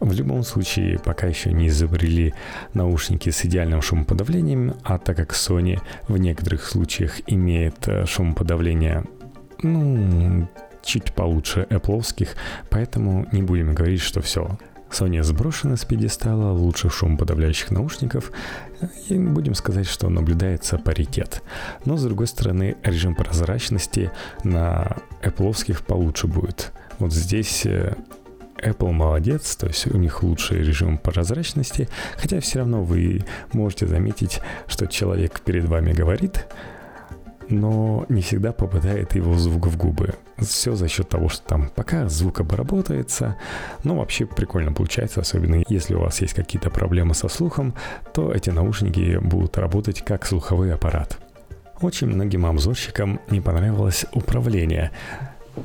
[0.00, 2.34] В любом случае, пока еще не изобрели
[2.74, 9.04] наушники с идеальным шумоподавлением, а так как Sony в некоторых случаях имеет э, шумоподавление,
[9.62, 10.48] ну,
[10.84, 12.28] чуть получше Apple,
[12.68, 14.58] поэтому не будем говорить, что все.
[14.90, 18.30] Sony сброшена с пьедестала лучших шумоподавляющих наушников,
[19.08, 21.42] и будем сказать, что наблюдается паритет.
[21.84, 24.10] Но, с другой стороны, режим прозрачности
[24.44, 26.72] на Apple получше будет.
[26.98, 27.94] Вот здесь э,
[28.58, 34.40] Apple молодец, то есть у них лучший режим прозрачности, хотя все равно вы можете заметить,
[34.66, 36.46] что человек перед вами говорит,
[37.48, 40.14] но не всегда попадает его звук в губы.
[40.38, 43.36] Все за счет того, что там пока звук обработается,
[43.84, 47.74] но вообще прикольно получается, особенно если у вас есть какие-то проблемы со слухом,
[48.12, 51.18] то эти наушники будут работать как слуховой аппарат.
[51.80, 54.90] Очень многим обзорщикам не понравилось управление.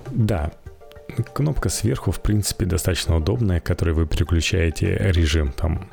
[0.09, 0.51] Да,
[1.33, 5.89] кнопка сверху, в принципе, достаточно удобная, которой вы переключаете режим там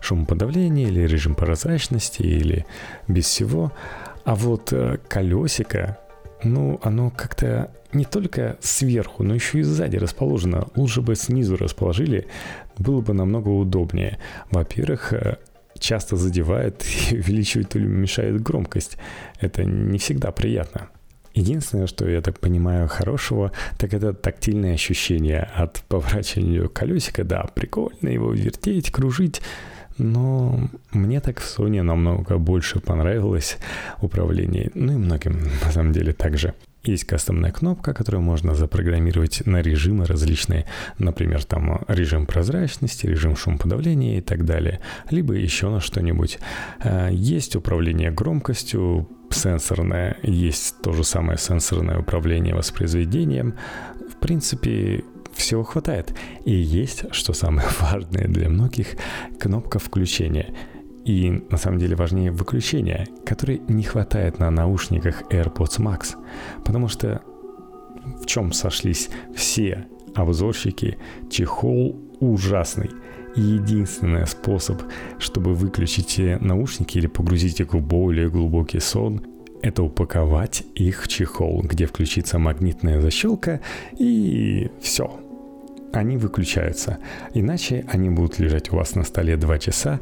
[0.00, 2.66] шумоподавления или режим прозрачности или
[3.06, 3.72] без всего.
[4.24, 5.98] А вот э, колесико,
[6.42, 10.68] ну, оно как-то не только сверху, но еще и сзади расположено.
[10.76, 12.26] Лучше бы снизу расположили,
[12.78, 14.18] было бы намного удобнее.
[14.50, 15.38] Во-первых, э,
[15.78, 18.96] часто задевает и увеличивает или мешает громкость.
[19.40, 20.88] Это не всегда приятно.
[21.32, 27.24] Единственное, что я так понимаю хорошего, так это тактильное ощущение от поворачивания колесика.
[27.24, 29.40] Да, прикольно его вертеть, кружить.
[30.00, 30.58] Но
[30.92, 33.58] мне так в Sony намного больше понравилось
[34.00, 34.70] управление.
[34.74, 36.54] Ну и многим, на самом деле, также.
[36.82, 40.64] Есть кастомная кнопка, которую можно запрограммировать на режимы различные,
[40.98, 46.38] например, там режим прозрачности, режим шумоподавления и так далее, либо еще на что-нибудь.
[46.78, 53.56] А, есть управление громкостью, сенсорное, есть то же самое сенсорное управление воспроизведением.
[54.10, 55.04] В принципе,
[55.40, 56.14] всего хватает.
[56.44, 58.96] И есть, что самое важное для многих,
[59.38, 60.54] кнопка включения.
[61.04, 66.14] И на самом деле важнее выключения, которой не хватает на наушниках AirPods Max.
[66.64, 67.22] Потому что
[68.22, 70.98] в чем сошлись все обзорщики,
[71.30, 72.90] чехол ужасный.
[73.36, 74.82] И единственный способ,
[75.18, 79.24] чтобы выключить наушники или погрузить их в более глубокий сон,
[79.62, 83.60] это упаковать их в чехол, где включится магнитная защелка
[83.98, 85.20] и все.
[85.92, 86.98] Они выключаются.
[87.34, 90.00] Иначе они будут лежать у вас на столе 2 часа,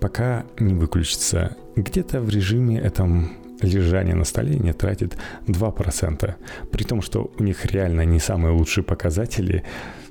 [0.00, 1.56] пока не выключится.
[1.76, 5.16] Где-то в режиме этом лежание на столе не тратит
[5.46, 6.34] 2%.
[6.70, 9.64] При том, что у них реально не самые лучшие показатели.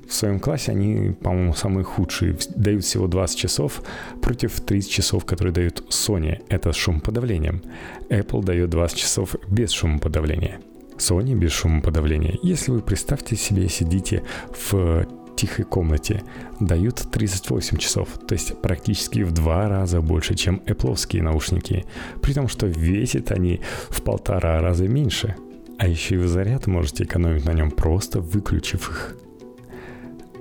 [0.08, 2.36] В своем классе они, по-моему, самые худшие.
[2.54, 3.82] Дают всего 20 часов
[4.20, 6.42] против 30 часов, которые дают Sony.
[6.48, 7.62] Это с шумоподавлением.
[8.10, 10.60] Apple дает 20 часов без шумоподавления.
[10.98, 12.38] Sony без шумоподавления.
[12.42, 14.22] Если вы представьте себе, сидите
[14.70, 16.22] в тихой комнате
[16.60, 21.84] дают 38 часов, то есть практически в два раза больше, чем Apple наушники,
[22.22, 25.34] при том, что весят они в полтора раза меньше.
[25.78, 29.16] А еще и вы заряд можете экономить на нем, просто выключив их.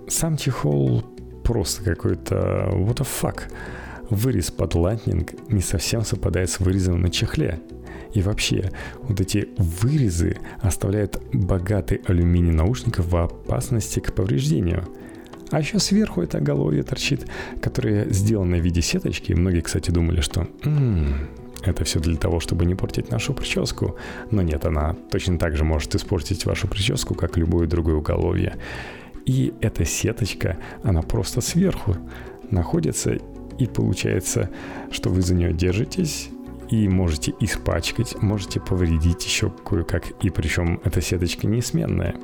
[0.08, 1.04] Сам чехол
[1.44, 3.42] просто какой-то what the fuck.
[4.10, 7.60] Вырез под Lightning не совсем совпадает с вырезом на чехле.
[8.14, 8.72] И вообще,
[9.02, 14.88] вот эти вырезы оставляют богатый алюминий наушников в опасности к повреждению.
[15.50, 17.28] А еще сверху это оголовье торчит,
[17.62, 19.34] которое сделано в виде сеточки.
[19.34, 21.28] Многие, кстати, думали, что м-м,
[21.64, 23.96] это все для того, чтобы не портить нашу прическу.
[24.32, 28.58] Но нет, она точно так же может испортить вашу прическу, как любое другое уголовье.
[29.26, 31.96] И эта сеточка, она просто сверху
[32.52, 33.18] находится,
[33.58, 34.50] и получается,
[34.92, 36.30] что вы за нее держитесь,
[36.74, 42.16] и можете испачкать, можете повредить еще кое-как, и причем эта сеточка несменная.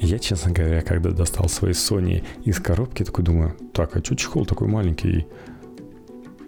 [0.00, 4.46] Я, честно говоря, когда достал свои Sony из коробки, такой думаю, так, а что чехол
[4.46, 5.26] такой маленький?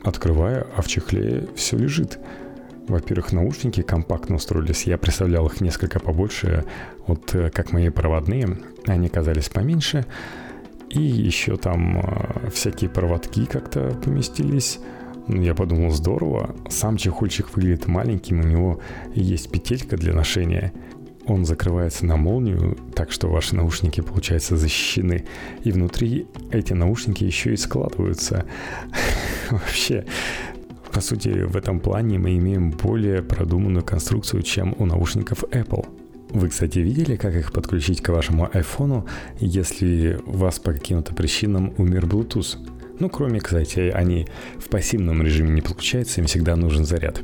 [0.02, 2.18] Открываю, а в чехле все лежит.
[2.88, 4.84] Во-первых, наушники компактно устроились.
[4.84, 6.64] Я представлял их несколько побольше,
[7.06, 8.58] вот э, как мои проводные.
[8.86, 10.06] Они казались поменьше.
[10.88, 14.80] И еще там э, всякие проводки как-то поместились.
[15.32, 16.56] Я подумал, здорово.
[16.68, 18.80] Сам чехольчик выглядит маленьким, у него
[19.14, 20.72] есть петелька для ношения.
[21.26, 25.26] Он закрывается на молнию, так что ваши наушники, получается, защищены.
[25.62, 28.44] И внутри эти наушники еще и складываются.
[29.50, 30.04] Вообще,
[30.92, 35.86] по сути, в этом плане мы имеем более продуманную конструкцию, чем у наушников Apple.
[36.30, 41.72] Вы, кстати, видели, как их подключить к вашему iPhone, если у вас по каким-то причинам
[41.76, 42.56] умер Bluetooth?
[43.00, 44.26] Ну, кроме, кстати, они
[44.58, 47.22] в пассивном режиме не подключаются, им всегда нужен заряд.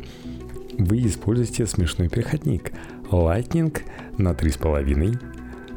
[0.79, 2.73] Вы используете смешной переходник
[3.11, 3.79] Lightning
[4.17, 5.19] на 3,5,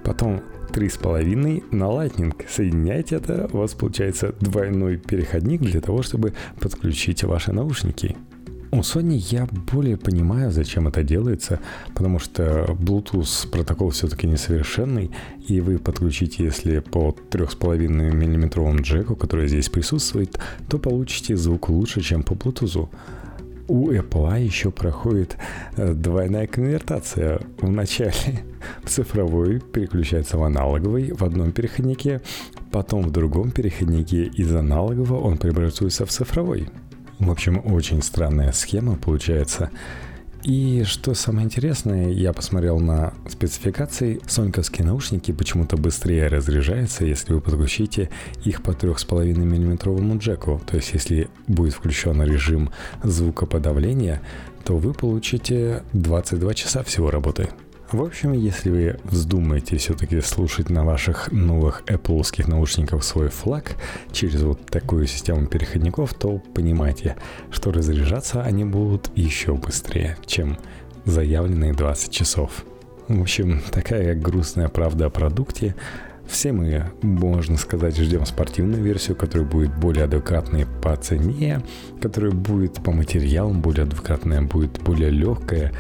[0.04, 2.34] потом 3,5 на Lightning.
[2.50, 8.16] Соединяете это, у вас получается двойной переходник для того, чтобы подключить ваши наушники.
[8.72, 11.60] У Sony я более понимаю, зачем это делается,
[11.96, 15.10] потому что Bluetooth протокол все-таки несовершенный,
[15.48, 22.02] и вы подключите, если по 3,5 мм джеку, который здесь присутствует, то получите звук лучше,
[22.02, 22.90] чем по Bluetooth.
[23.68, 25.38] У Apple еще проходит
[25.76, 27.40] э, двойная конвертация.
[27.62, 28.44] Вначале
[28.86, 32.22] цифровой переключается в аналоговый в одном переходнике,
[32.72, 36.70] потом в другом переходнике из аналогового он преобразуется в цифровой.
[37.20, 39.70] В общем, очень странная схема получается.
[40.44, 47.42] И что самое интересное, я посмотрел на спецификации, соньковские наушники почему-то быстрее разряжаются, если вы
[47.42, 48.10] подключите
[48.46, 50.62] их по 3,5 мм джеку.
[50.66, 52.70] То есть, если будет включен режим
[53.04, 54.22] звукоподавления,
[54.64, 57.50] то вы получите 22 часа всего работы.
[57.92, 63.78] В общем, если вы вздумаете все-таки слушать на ваших новых Apple наушниках свой флаг
[64.12, 67.16] через вот такую систему переходников, то понимайте,
[67.50, 70.60] что разряжаться они будут еще быстрее, чем
[71.06, 72.64] заявленные 20 часов.
[73.08, 75.76] В общем, такая грустная правда о продукте.
[76.28, 81.64] Все мы, можно сказать, ждем спортивную версию, которая будет более адекватной по цене,
[82.00, 85.74] которая будет по материалам более адекватная, будет более легкая,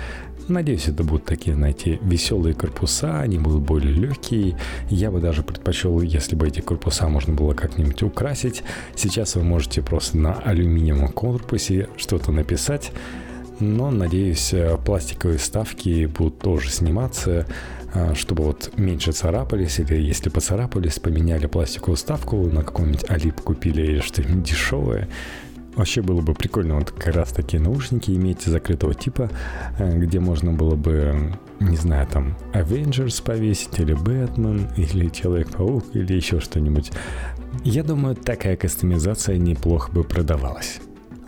[0.50, 4.58] Надеюсь, это будут такие, знаете, веселые корпуса, они будут более легкие.
[4.90, 8.64] Я бы даже предпочел, если бы эти корпуса можно было как-нибудь украсить.
[8.96, 12.92] Сейчас вы можете просто на алюминиевом корпусе что-то написать.
[13.60, 14.54] Но, надеюсь,
[14.86, 17.46] пластиковые вставки будут тоже сниматься,
[17.94, 23.82] а, чтобы вот меньше царапались, или если поцарапались, поменяли пластиковую вставку, на каком-нибудь Алип купили
[23.84, 25.10] или что-нибудь дешевое,
[25.76, 29.30] Вообще было бы прикольно вот как раз такие наушники иметь закрытого типа,
[29.78, 36.14] э, где можно было бы, не знаю, там Avengers повесить, или Бэтмен, или Человек-паук, или
[36.14, 36.92] еще что-нибудь.
[37.64, 40.80] Я думаю, такая кастомизация неплохо бы продавалась.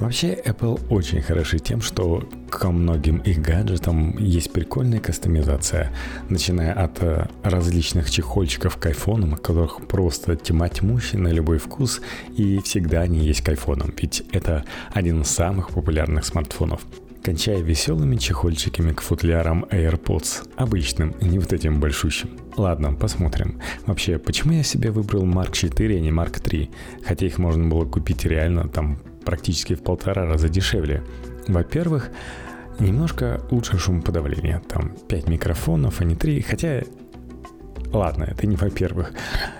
[0.01, 5.93] Вообще, Apple очень хороши тем, что ко многим их гаджетам есть прикольная кастомизация,
[6.27, 12.01] начиная от э, различных чехольчиков к айфонам, которых просто тьма тьмущая на любой вкус,
[12.35, 16.81] и всегда они есть к айфонам, ведь это один из самых популярных смартфонов
[17.23, 22.31] кончая веселыми чехольчиками к футлярам AirPods, обычным, не вот этим большущим.
[22.57, 23.59] Ладно, посмотрим.
[23.85, 26.71] Вообще, почему я себе выбрал Mark 4, а не Mark 3?
[27.05, 31.03] Хотя их можно было купить реально там практически в полтора раза дешевле.
[31.47, 32.09] Во-первых,
[32.79, 34.61] немножко лучше шумоподавление.
[34.67, 36.41] Там 5 микрофонов, а не 3.
[36.41, 36.83] Хотя
[37.93, 39.11] Ладно, это не во-первых.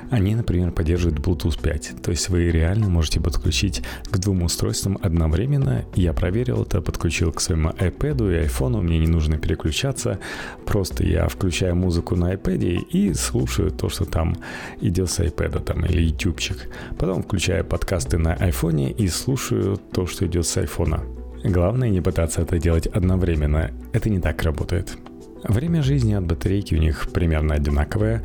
[0.10, 2.02] Они, например, поддерживают Bluetooth 5.
[2.02, 5.84] То есть вы реально можете подключить к двум устройствам одновременно.
[5.96, 8.82] Я проверил это, подключил к своему iPad и iPhone.
[8.82, 10.20] Мне не нужно переключаться.
[10.66, 14.38] Просто я включаю музыку на iPad и слушаю то, что там
[14.80, 16.70] идет с iPad там, или ютубчик.
[16.98, 21.02] Потом включаю подкасты на iPhone и слушаю то, что идет с iPhone.
[21.44, 23.72] Главное не пытаться это делать одновременно.
[23.92, 24.98] Это не так работает.
[25.44, 28.24] Время жизни от батарейки у них примерно одинаковое.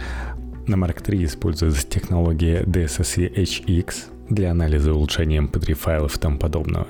[0.67, 3.95] На Mark III используется технология DSSC HX
[4.29, 6.89] для анализа улучшения MP3 файлов и тому подобного.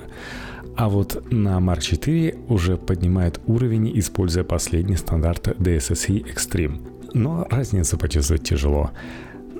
[0.75, 6.81] А вот на Mark IV уже поднимает уровень, используя последний стандарт DSSC Extreme.
[7.13, 8.91] Но разницу почувствовать тяжело.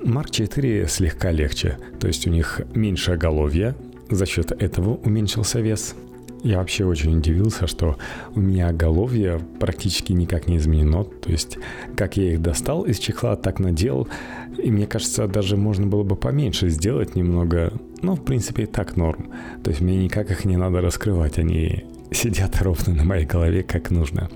[0.04, 3.74] Mark IV слегка легче, то есть у них меньше оголовья,
[4.10, 5.94] за счет этого уменьшился вес,
[6.42, 7.96] я вообще очень удивился, что
[8.34, 11.04] у меня головье практически никак не изменено.
[11.04, 11.58] То есть,
[11.96, 14.08] как я их достал из чехла, так надел.
[14.56, 17.72] И мне кажется, даже можно было бы поменьше сделать немного.
[18.02, 19.30] Но, в принципе, и так норм.
[19.64, 21.38] То есть, мне никак их не надо раскрывать.
[21.38, 24.28] Они сидят ровно на моей голове, как нужно.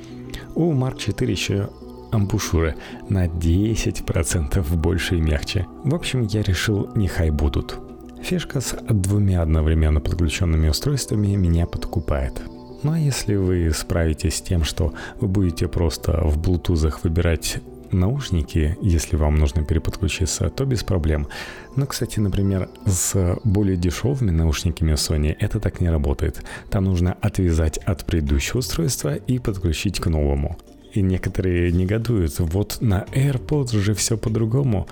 [0.54, 1.70] У Mark 4 еще
[2.10, 2.74] амбушюры
[3.08, 5.66] на 10% больше и мягче.
[5.84, 7.78] В общем, я решил, нехай будут.
[8.22, 12.40] Фишка с двумя одновременно подключенными устройствами меня подкупает.
[12.82, 17.58] Ну а если вы справитесь с тем, что вы будете просто в Bluetooth выбирать
[17.90, 21.28] наушники, если вам нужно переподключиться, то без проблем.
[21.76, 26.42] Но, кстати, например, с более дешевыми наушниками Sony это так не работает.
[26.70, 30.58] Там нужно отвязать от предыдущего устройства и подключить к новому.
[30.92, 34.88] И некоторые негодуют, вот на AirPods же все по-другому.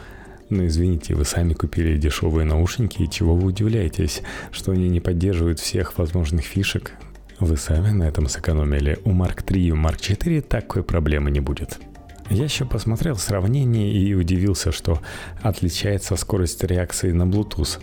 [0.50, 5.60] Но извините, вы сами купили дешевые наушники, и чего вы удивляетесь, что они не поддерживают
[5.60, 6.92] всех возможных фишек?
[7.38, 8.98] Вы сами на этом сэкономили.
[9.04, 11.78] У Mark 3 и Mark 4 такой проблемы не будет.
[12.28, 15.00] Я еще посмотрел сравнение и удивился, что
[15.40, 17.78] отличается скорость реакции на Bluetooth.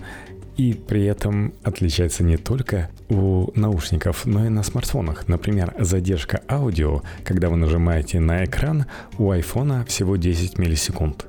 [0.57, 5.27] И при этом отличается не только у наушников, но и на смартфонах.
[5.27, 8.85] Например, задержка аудио, когда вы нажимаете на экран,
[9.17, 11.27] у iPhone всего 10 миллисекунд.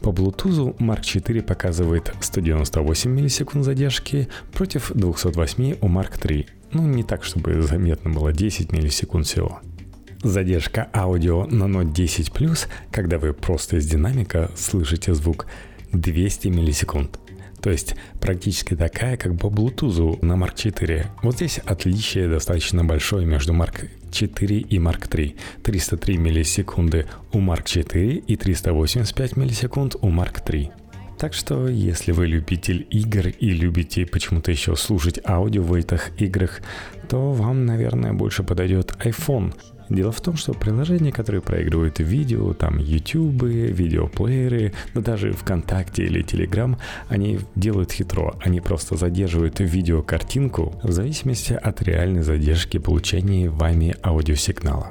[0.00, 6.46] По Bluetooth Mark 4 показывает 198 миллисекунд задержки против 208 у Mark 3.
[6.72, 9.60] Ну, не так, чтобы заметно было 10 миллисекунд всего.
[10.22, 15.46] Задержка аудио на Note 10 Plus, когда вы просто из динамика слышите звук,
[15.92, 17.18] 200 миллисекунд.
[17.60, 21.06] То есть практически такая, как по Bluetooth на Mark 4.
[21.22, 25.36] Вот здесь отличие достаточно большое между Mark 4 и Mark 3.
[25.62, 30.70] 303 миллисекунды у Mark 4 и 385 миллисекунд у Mark 3.
[31.18, 36.60] Так что, если вы любитель игр и любите почему-то еще слушать аудио в этих играх,
[37.08, 39.52] то вам, наверное, больше подойдет iPhone–
[39.88, 46.24] Дело в том, что приложения, которые проигрывают видео, там YouTube, видеоплееры, но даже ВКонтакте или
[46.24, 46.76] Telegram,
[47.08, 48.34] они делают хитро.
[48.40, 54.90] Они просто задерживают видеокартинку в зависимости от реальной задержки получения вами аудиосигнала.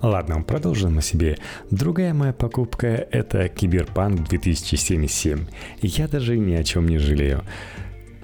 [0.00, 1.38] Ладно, продолжим о себе.
[1.70, 5.46] Другая моя покупка– это Киберпанк 2077.
[5.80, 7.42] Я даже ни о чем не жалею.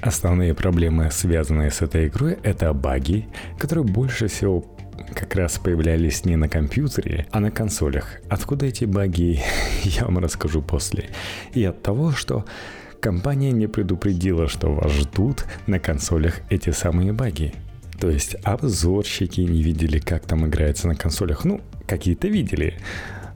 [0.00, 3.28] Основные проблемы, связанные с этой игрой, это баги,
[3.58, 4.64] которые больше всего
[5.14, 8.20] как раз появлялись не на компьютере, а на консолях.
[8.28, 9.40] Откуда эти баги,
[9.84, 11.10] я вам расскажу после.
[11.52, 12.44] И от того, что
[13.00, 17.54] компания не предупредила, что вас ждут на консолях эти самые баги.
[18.00, 21.44] То есть обзорщики не видели, как там играется на консолях.
[21.44, 22.74] Ну, какие-то видели,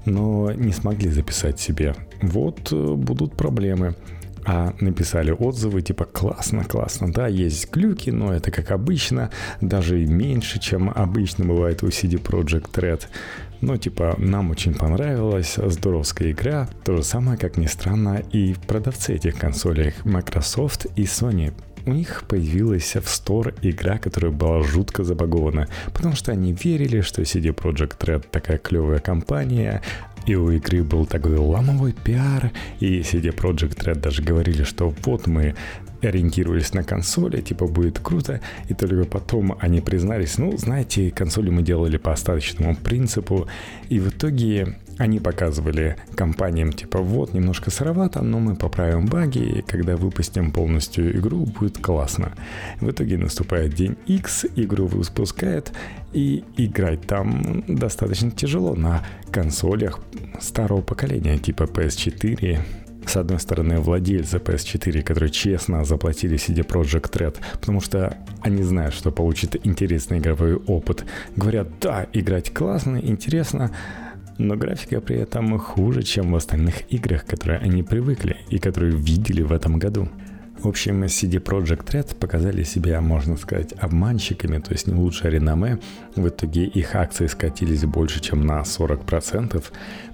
[0.04, 1.94] но не смогли записать себе.
[2.20, 3.96] Вот э, будут проблемы
[4.44, 9.30] а написали отзывы типа классно, классно, да, есть глюки, но это как обычно,
[9.60, 13.02] даже меньше, чем обычно бывает у CD Projekt Red.
[13.60, 16.68] Но типа нам очень понравилась, здоровская игра.
[16.84, 21.52] То же самое, как ни странно, и продавцы этих консолей Microsoft и Sony
[21.86, 27.22] у них появилась в Store игра, которая была жутко забагована, потому что они верили, что
[27.22, 29.82] CD Projekt Red такая клевая компания,
[30.26, 32.50] и у игры был такой ламовый пиар,
[32.80, 35.54] и CD Projekt Red даже говорили, что вот мы
[36.00, 41.62] ориентировались на консоли, типа будет круто, и только потом они признались, ну, знаете, консоли мы
[41.62, 43.46] делали по остаточному принципу,
[43.88, 49.62] и в итоге они показывали компаниям, типа, вот, немножко сыровато, но мы поправим баги, и
[49.62, 52.32] когда выпустим полностью игру, будет классно.
[52.80, 55.72] В итоге наступает день X, игру выпускают,
[56.12, 60.00] и играть там достаточно тяжело на консолях
[60.40, 62.60] старого поколения, типа PS4,
[63.06, 68.94] с одной стороны, владельцы PS4, которые честно заплатили CD Projekt Red, потому что они знают,
[68.94, 71.04] что получат интересный игровой опыт.
[71.36, 73.72] Говорят, да, играть классно, интересно,
[74.42, 79.42] но графика при этом хуже, чем в остальных играх, которые они привыкли и которые видели
[79.42, 80.08] в этом году.
[80.58, 85.80] В общем, CD Projekt Red показали себя, можно сказать, обманщиками, то есть не лучшее реноме.
[86.14, 89.64] В итоге их акции скатились больше, чем на 40%,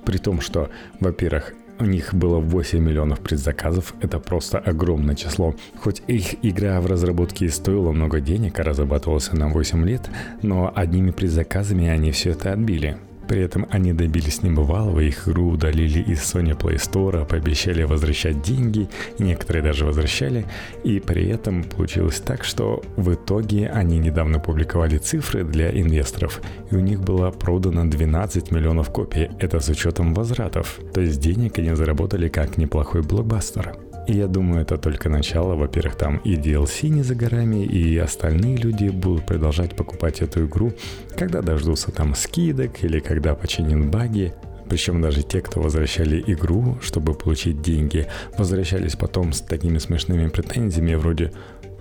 [0.05, 0.71] при том, что,
[1.01, 5.55] во-первых, у них было 8 миллионов предзаказов, это просто огромное число.
[5.77, 10.11] Хоть их игра в разработке стоила много денег, а разрабатывалась на 8 лет,
[10.43, 12.97] но одними предзаказами они все это отбили.
[13.29, 18.89] При этом они добились небывалого, их игру удалили из Sony Play Store, пообещали возвращать деньги,
[19.19, 20.47] некоторые даже возвращали,
[20.83, 26.75] и при этом получилось так, что в итоге они недавно публиковали цифры для инвесторов, и
[26.75, 31.75] у них было продано 12 миллионов копий, это с учетом возвратов, то есть денег они
[31.75, 33.88] заработали как неплохой блокбастер.
[34.09, 35.55] И я думаю, это только начало.
[35.55, 40.73] Во-первых, там и DLC не за горами, и остальные люди будут продолжать покупать эту игру,
[41.15, 44.33] когда дождутся там скидок или когда починен баги.
[44.71, 48.07] Причем даже те, кто возвращали игру, чтобы получить деньги,
[48.39, 51.33] возвращались потом с такими смешными претензиями вроде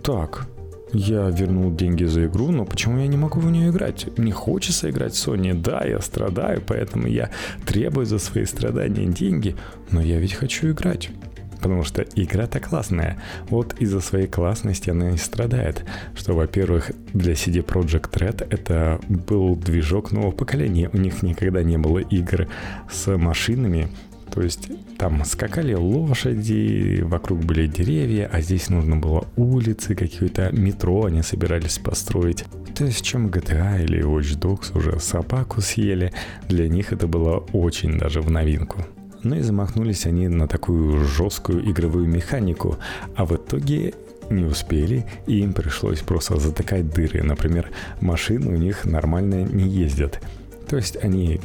[0.04, 0.48] «Так,
[0.92, 4.06] я вернул деньги за игру, но почему я не могу в нее играть?
[4.18, 7.30] Мне хочется играть в Sony, да, я страдаю, поэтому я
[7.66, 9.56] требую за свои страдания деньги,
[9.92, 11.10] но я ведь хочу играть.
[11.58, 13.22] Потому что игра-то классная.
[13.50, 15.86] Вот из-за своей классности она и страдает.
[16.16, 20.90] Что, во-первых, для CD Projekt Red это был движок нового поколения.
[20.94, 22.48] У них никогда не было игр
[22.90, 23.90] с машинами,
[24.38, 31.06] то есть там скакали лошади, вокруг были деревья, а здесь нужно было улицы, какие-то метро
[31.06, 32.46] они собирались построить.
[32.76, 36.14] То есть чем GTA или Watch Dogs уже собаку съели,
[36.48, 38.86] для них это было очень даже в новинку.
[39.28, 42.78] Но ну и замахнулись они на такую жесткую игровую механику,
[43.14, 43.94] а в итоге
[44.30, 47.24] не успели, и им пришлось просто затыкать дыры.
[47.24, 47.70] Например,
[48.00, 50.22] машины у них нормально не ездят.
[50.70, 51.42] То есть они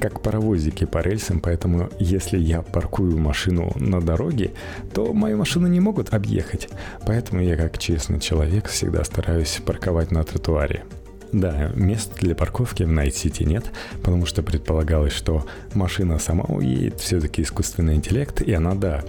[0.00, 4.52] как паровозики по рельсам, поэтому если я паркую машину на дороге,
[4.94, 6.70] то мою машину не могут объехать.
[7.06, 10.84] Поэтому я как честный человек всегда стараюсь парковать на тротуаре.
[11.32, 13.66] Да, мест для парковки в City нет,
[14.02, 19.04] потому что предполагалось, что машина сама уедет, все-таки искусственный интеллект, и она, да,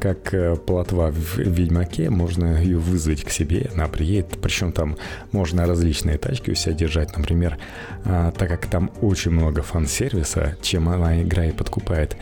[0.00, 4.38] как э, плотва в Ведьмаке, можно ее вызвать к себе, она приедет.
[4.40, 4.96] Причем там
[5.30, 7.16] можно различные тачки у себя держать.
[7.16, 7.58] Например,
[8.04, 12.16] а, так как там очень много фан-сервиса, чем она игра и подкупает,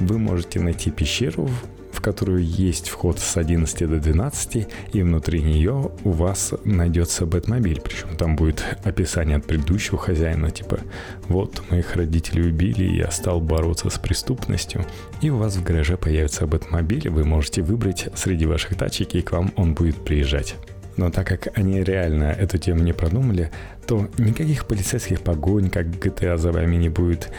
[0.00, 1.50] вы можете найти пещеру,
[1.98, 7.80] в которую есть вход с 11 до 12, и внутри нее у вас найдется Бэтмобиль.
[7.80, 10.78] Причем там будет описание от предыдущего хозяина, типа
[11.26, 14.86] «Вот, моих родителей убили, и я стал бороться с преступностью».
[15.22, 19.32] И у вас в гараже появится Бэтмобиль, вы можете выбрать среди ваших тачек, и к
[19.32, 20.54] вам он будет приезжать.
[20.96, 23.50] Но так как они реально эту тему не продумали,
[23.88, 27.30] то никаких полицейских погонь, как GTA за вами не будет.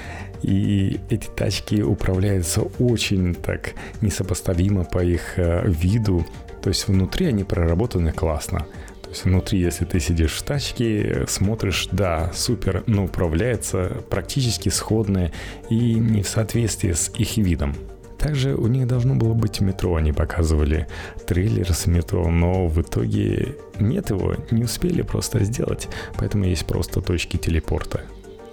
[0.43, 6.25] И эти тачки управляются очень так несопоставимо по их э, виду.
[6.61, 8.65] То есть внутри они проработаны классно.
[9.03, 15.31] То есть внутри, если ты сидишь в тачке, смотришь, да, супер, но управляется практически сходное
[15.69, 17.75] и не в соответствии с их видом.
[18.19, 20.87] Также у них должно было быть метро, они показывали
[21.25, 25.87] трейлер с метро, но в итоге нет его, не успели просто сделать,
[26.17, 28.01] поэтому есть просто точки телепорта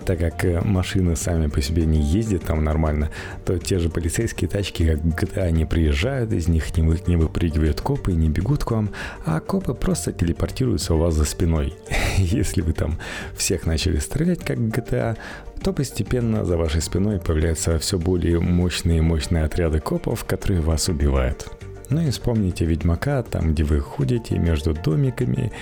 [0.07, 3.11] так как э, машины сами по себе не ездят там нормально,
[3.45, 7.81] то те же полицейские тачки, как GTA, они приезжают, из них не, вы, не выпрыгивают
[7.81, 8.91] копы, не бегут к вам,
[9.25, 11.75] а копы просто телепортируются у вас за спиной.
[12.17, 12.99] Если вы там
[13.37, 15.17] всех начали стрелять, как GTA,
[15.63, 20.89] то постепенно за вашей спиной появляются все более мощные и мощные отряды копов, которые вас
[20.89, 21.51] убивают.
[21.89, 25.53] Ну и вспомните Ведьмака, там где вы ходите между домиками,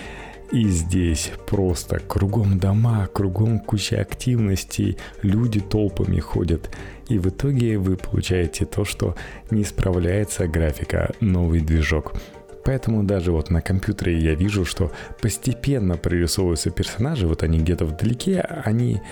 [0.52, 6.70] и здесь просто кругом дома, кругом куча активностей, люди толпами ходят.
[7.08, 9.16] И в итоге вы получаете то, что
[9.50, 12.14] не справляется графика, новый движок.
[12.64, 14.90] Поэтому даже вот на компьютере я вижу, что
[15.20, 19.02] постепенно прорисовываются персонажи, вот они где-то вдалеке, они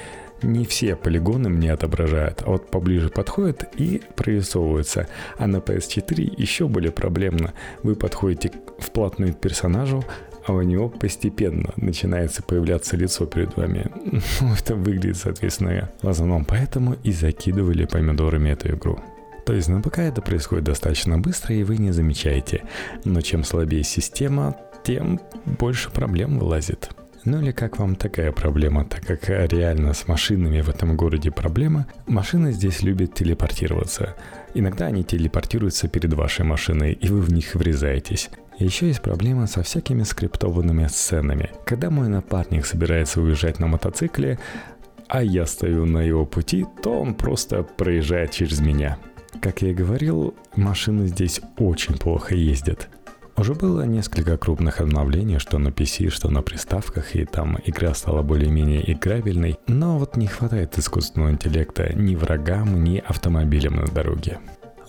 [0.42, 5.08] не все полигоны мне отображают, а вот поближе подходят и прорисовываются.
[5.38, 7.52] А на PS4 еще более проблемно.
[7.82, 10.04] Вы подходите вплотную к персонажу,
[10.46, 13.90] а у него постепенно начинается появляться лицо перед вами.
[14.40, 18.98] Ну, это выглядит, соответственно, в основном поэтому и закидывали помидорами эту игру.
[19.44, 22.62] То есть на ПК это происходит достаточно быстро, и вы не замечаете.
[23.04, 26.90] Но чем слабее система, тем больше проблем вылазит.
[27.24, 31.86] Ну или как вам такая проблема, так как реально с машинами в этом городе проблема,
[32.08, 34.16] машины здесь любят телепортироваться.
[34.54, 38.28] Иногда они телепортируются перед вашей машиной, и вы в них врезаетесь.
[38.62, 41.50] Еще есть проблема со всякими скриптованными сценами.
[41.64, 44.38] Когда мой напарник собирается уезжать на мотоцикле,
[45.08, 48.98] а я стою на его пути, то он просто проезжает через меня.
[49.40, 52.88] Как я и говорил, машины здесь очень плохо ездят.
[53.36, 58.22] Уже было несколько крупных обновлений, что на PC, что на приставках, и там игра стала
[58.22, 64.38] более-менее играбельной, но вот не хватает искусственного интеллекта ни врагам, ни автомобилям на дороге.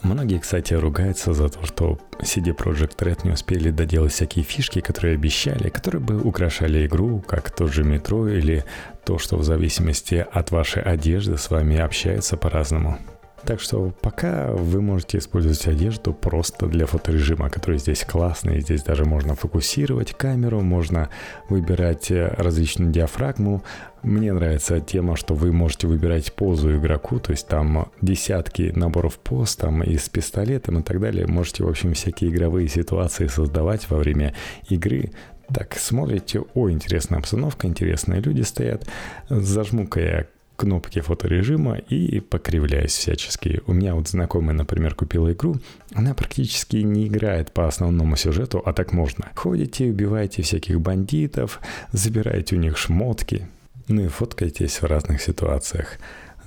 [0.04, 5.16] Многие, кстати, ругаются за то, что CD Projekt Red не успели доделать всякие фишки, которые
[5.16, 8.66] обещали, которые бы украшали игру, как тот же метро или
[9.06, 12.99] то, что в зависимости от вашей одежды с вами общается по-разному.
[13.46, 18.62] Так что пока вы можете использовать одежду просто для фоторежима, который здесь классный.
[18.62, 21.10] Здесь даже можно фокусировать камеру, можно
[21.50, 23.62] выбирать э, различную диафрагму.
[24.02, 29.58] Мне нравится тема, что вы можете выбирать позу игроку, то есть там десятки наборов поз,
[29.58, 31.28] там и с пистолетом и так далее.
[31.28, 34.34] Можете, в общем, всякие игровые ситуации создавать во время
[34.70, 35.12] игры.
[35.54, 38.88] Так, смотрите, о, интересная обстановка, интересные люди стоят.
[39.30, 43.62] Зажму-ка я кнопки фоторежима и покривляюсь всячески.
[43.68, 45.58] У меня вот знакомая, например, купила игру,
[45.93, 49.30] она практически не играет по основному сюжету, а так можно.
[49.36, 51.60] Ходите, убиваете всяких бандитов,
[51.91, 53.47] забираете у них шмотки,
[53.88, 55.97] ну и фоткаетесь в разных ситуациях.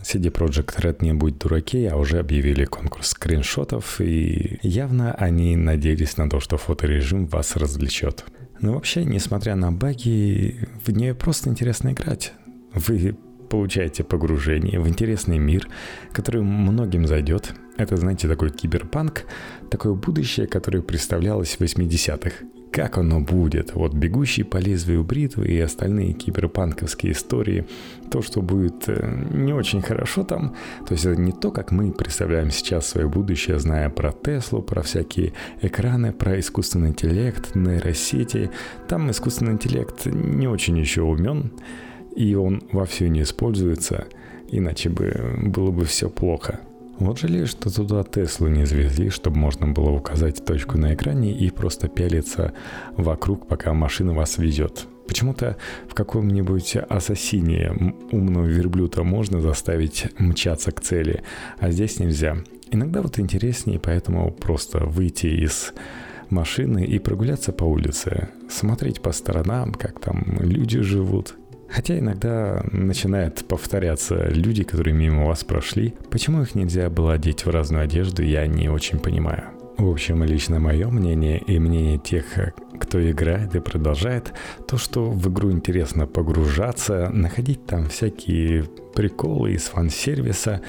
[0.03, 6.17] CD Projekt Red не будет дураки, а уже объявили конкурс скриншотов, и явно они надеялись
[6.17, 8.25] на то, что фоторежим вас развлечет.
[8.61, 12.33] Но вообще, несмотря на баги, в нее просто интересно играть.
[12.73, 13.17] Вы
[13.49, 15.69] получаете погружение в интересный мир,
[16.13, 17.55] который многим зайдет.
[17.77, 19.25] Это, знаете, такой киберпанк,
[19.71, 23.75] такое будущее, которое представлялось в 80-х как оно будет.
[23.75, 27.67] Вот «Бегущий по лезвию бритвы» и остальные киберпанковские истории,
[28.11, 30.55] то, что будет э, не очень хорошо там,
[30.87, 34.83] то есть это не то, как мы представляем сейчас свое будущее, зная про Теслу, про
[34.83, 35.33] всякие
[35.63, 38.51] экраны, про искусственный интеллект, нейросети.
[38.89, 41.53] Там искусственный интеллект не очень еще умен,
[42.17, 44.07] и он вовсю не используется,
[44.49, 46.61] иначе бы было бы все плохо.
[46.99, 51.51] Вот жалею, что туда Теслу не завезли, чтобы можно было указать точку на экране и
[51.51, 52.55] просто пялиться
[52.97, 54.87] вокруг, пока машина вас везет.
[55.07, 55.57] Почему-то
[55.89, 61.23] в каком-нибудь ассасине умного верблюда можно заставить мчаться к цели,
[61.59, 62.39] а здесь нельзя.
[62.71, 65.75] Иногда вот интереснее, поэтому просто выйти из
[66.31, 71.37] машины и прогуляться по улице, смотреть по сторонам, как там люди живут,
[71.77, 75.93] Хотя иногда начинает повторяться люди, которые мимо вас прошли.
[76.11, 79.51] Почему их нельзя было одеть в разную одежду, я не очень понимаю.
[79.77, 82.25] В общем, лично мое мнение и мнение тех,
[82.81, 84.33] кто играет и продолжает,
[84.67, 88.65] то, что в игру интересно погружаться, находить там всякие
[88.95, 90.63] приколы из фан-сервиса,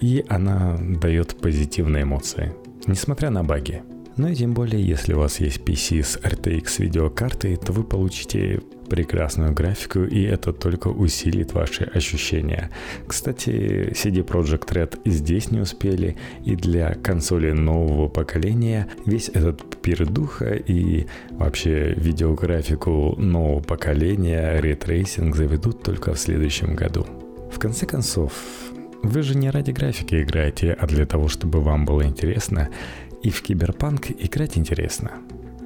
[0.00, 2.52] и она дает позитивные эмоции,
[2.88, 3.84] несмотря на баги.
[4.20, 8.60] Но и тем более, если у вас есть PC с RTX видеокартой, то вы получите
[8.90, 12.68] прекрасную графику, и это только усилит ваши ощущения.
[13.06, 20.06] Кстати, CD Projekt Red здесь не успели, и для консоли нового поколения весь этот пир
[20.06, 27.06] духа и вообще видеографику нового поколения ray tracing заведут только в следующем году.
[27.50, 28.34] В конце концов,
[29.02, 32.68] вы же не ради графики играете, а для того, чтобы вам было интересно,
[33.22, 35.12] и в киберпанк играть интересно.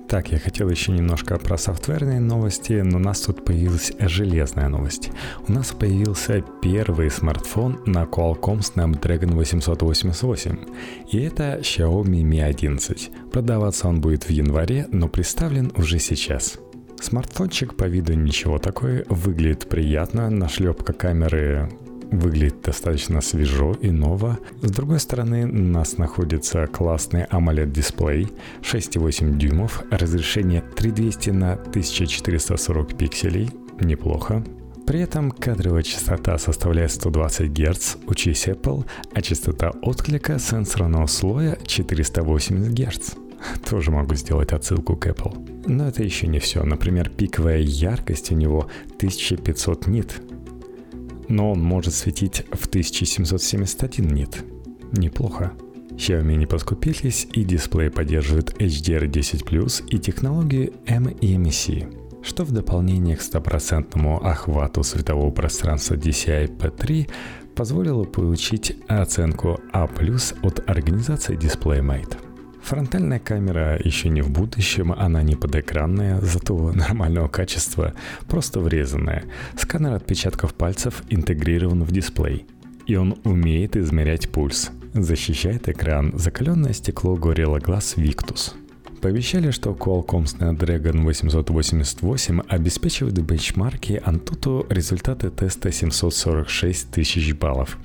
[0.09, 5.11] Так, я хотел еще немножко про софтверные новости, но у нас тут появилась железная новость.
[5.49, 10.59] У нас появился первый смартфон на Qualcomm Snapdragon 888,
[11.11, 13.11] и это Xiaomi Mi 11.
[13.33, 16.59] Продаваться он будет в январе, но представлен уже сейчас.
[17.01, 21.71] Смартфончик по виду ничего такой, выглядит приятно, нашлепка камеры
[22.19, 24.39] выглядит достаточно свежо и ново.
[24.62, 33.51] С другой стороны, у нас находится классный AMOLED-дисплей 6,8 дюймов, разрешение 3200 на 1440 пикселей,
[33.81, 34.45] неплохо.
[34.87, 38.85] При этом кадровая частота составляет 120 Гц, учись Apple,
[39.15, 43.15] а частота отклика сенсорного слоя 480 Гц.
[43.69, 45.65] Тоже могу сделать отсылку к Apple.
[45.67, 46.62] Но это еще не все.
[46.65, 50.21] Например, пиковая яркость у него 1500 нит,
[51.29, 54.45] но он может светить в 1771 нит.
[54.93, 55.53] Неплохо.
[55.97, 64.25] Xiaomi не поскупились и дисплей поддерживает HDR10+, и технологию MEMC, что в дополнение к стопроцентному
[64.25, 67.09] охвату светового пространства DCI-P3
[67.55, 69.89] позволило получить оценку A+,
[70.43, 72.24] от организации DisplayMate.
[72.65, 77.93] Фронтальная камера еще не в будущем, она не подэкранная, зато нормального качества,
[78.27, 79.25] просто врезанная.
[79.59, 82.47] Сканер отпечатков пальцев интегрирован в дисплей.
[82.87, 84.71] И он умеет измерять пульс.
[84.95, 88.55] Защищает экран закаленное стекло Gorilla Glass Victus.
[89.03, 97.77] Пообещали, что Qualcomm Snapdragon 888 обеспечивает бенчмарки Antutu результаты теста 746 тысяч баллов.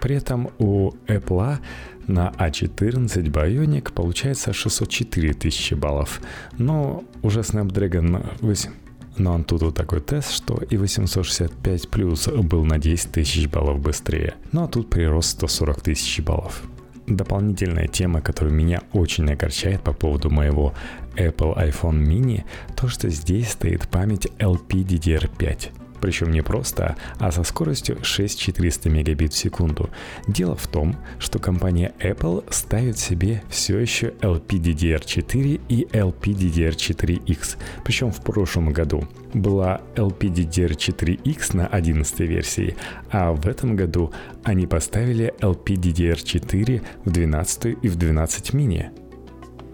[0.00, 1.58] При этом у Apple
[2.06, 6.20] на A14 а Bionic получается 604 тысячи баллов.
[6.58, 8.70] Но уже Snapdragon 8
[9.16, 13.78] но он тут вот такой тест, что и 865 плюс был на 10 тысяч баллов
[13.80, 14.34] быстрее.
[14.52, 16.62] Ну а тут прирост 140 тысяч баллов.
[17.06, 20.74] Дополнительная тема, которая меня очень огорчает по поводу моего
[21.16, 22.44] Apple iPhone mini,
[22.74, 29.38] то что здесь стоит память LPDDR5 причем не просто, а со скоростью 6400 мегабит в
[29.38, 29.88] секунду.
[30.28, 38.20] Дело в том, что компания Apple ставит себе все еще LPDDR4 и LPDDR4X, причем в
[38.20, 42.76] прошлом году была LPDDR4X на 11 версии,
[43.10, 48.90] а в этом году они поставили LPDDR4 в 12 и в 12 мини.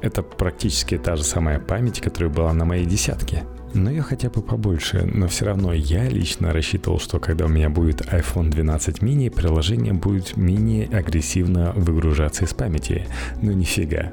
[0.01, 3.43] Это практически та же самая память, которая была на моей десятке.
[3.73, 7.71] Но ее хотя бы побольше, но все равно я лично рассчитывал, что когда у меня
[7.71, 13.07] будет iPhone 12 mini, приложение будет менее агрессивно выгружаться из памяти.
[13.41, 14.13] Но нифига.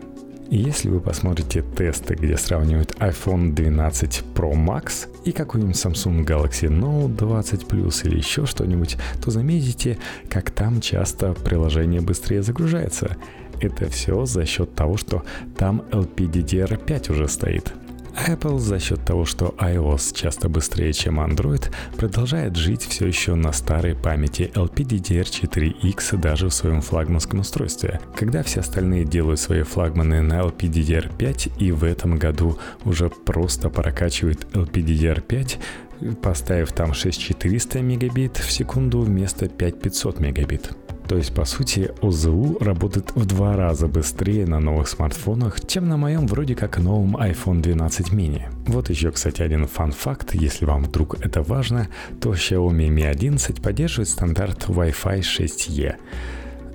[0.50, 7.18] Если вы посмотрите тесты, где сравнивают iPhone 12 Pro Max и какой-нибудь Samsung Galaxy Note
[7.18, 9.98] 20 Plus или еще что-нибудь, то заметите,
[10.30, 13.18] как там часто приложение быстрее загружается.
[13.60, 15.24] Это все за счет того, что
[15.58, 17.74] там LPDDR5 уже стоит.
[18.18, 23.52] Apple за счет того, что iOS часто быстрее, чем Android, продолжает жить все еще на
[23.52, 28.00] старой памяти LPDDR4X даже в своем флагманском устройстве.
[28.16, 34.48] Когда все остальные делают свои флагманы на LPDDR5 и в этом году уже просто прокачивают
[34.54, 35.58] LPDDR5,
[36.22, 40.72] поставив там 6400 мегабит в секунду вместо 5500 мегабит.
[41.08, 45.96] То есть, по сути, ОЗУ работает в два раза быстрее на новых смартфонах, чем на
[45.96, 48.44] моем вроде как новом iPhone 12 mini.
[48.66, 51.88] Вот еще, кстати, один фан-факт, если вам вдруг это важно,
[52.20, 55.96] то Xiaomi Mi 11 поддерживает стандарт Wi-Fi 6E.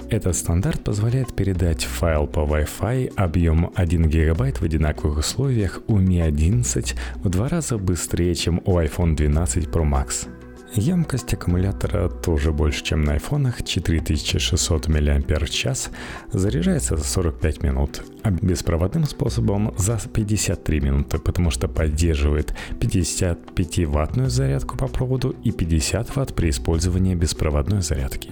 [0.09, 6.23] Этот стандарт позволяет передать файл по Wi-Fi объем 1 гигабайт в одинаковых условиях у Mi
[6.23, 10.27] 11 в два раза быстрее, чем у iPhone 12 Pro Max.
[10.75, 15.89] Емкость аккумулятора тоже больше, чем на айфонах, 4600 мАч,
[16.33, 24.79] заряжается за 45 минут, а беспроводным способом за 53 минуты, потому что поддерживает 55-ваттную зарядку
[24.79, 28.31] по проводу и 50 ватт при использовании беспроводной зарядки.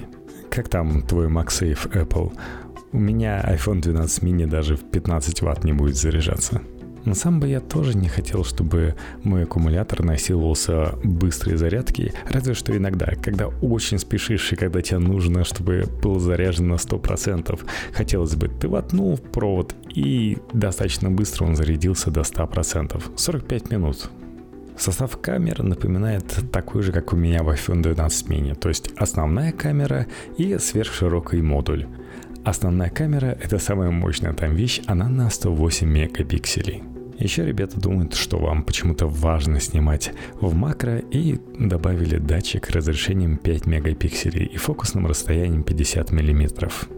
[0.51, 2.33] Как там твой MagSafe Apple?
[2.93, 6.63] У меня iPhone 12 mini даже в 15 ватт не будет заряжаться.
[7.13, 13.07] Сам бы я тоже не хотел, чтобы мой аккумулятор насиловался быстрой зарядки, разве что иногда,
[13.23, 17.61] когда очень спешишь и когда тебе нужно, чтобы был заряжен на 100%.
[17.93, 23.03] Хотелось бы, ты воткнул в провод и достаточно быстро он зарядился до 100%.
[23.17, 24.11] 45 минут.
[24.81, 29.53] Состав камер напоминает такой же, как у меня в iPhone 12 mini, то есть основная
[29.53, 30.07] камера
[30.39, 31.87] и сверхширокий модуль.
[32.45, 36.83] Основная камера— это самая мощная там вещь, она на 108 мегапикселей.
[37.19, 43.67] Еще ребята думают, что вам почему-то важно снимать в макро и добавили датчик разрешением 5
[43.67, 46.89] мегапикселей и фокусным расстоянием 50 миллиметров.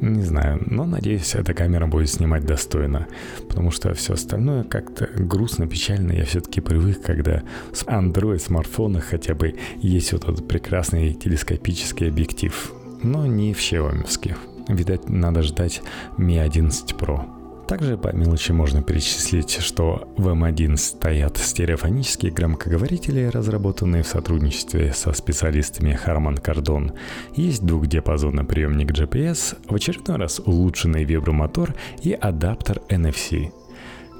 [0.00, 3.06] Не знаю, но надеюсь, эта камера будет снимать достойно,
[3.48, 6.12] потому что все остальное как-то грустно, печально.
[6.12, 7.42] Я все-таки привык, когда
[7.72, 12.72] с Android смартфона хотя бы есть вот этот прекрасный телескопический объектив,
[13.02, 14.38] но не в щеломевских.
[14.68, 15.82] Видать, надо ждать
[16.18, 17.38] Mi 11 Pro.
[17.68, 25.12] Также по мелочи можно перечислить, что в M1 стоят стереофонические громкоговорители, разработанные в сотрудничестве со
[25.12, 26.94] специалистами Harman Kardon.
[27.34, 33.52] Есть двухдиапазонный приемник GPS, в очередной раз улучшенный вибромотор и адаптер NFC.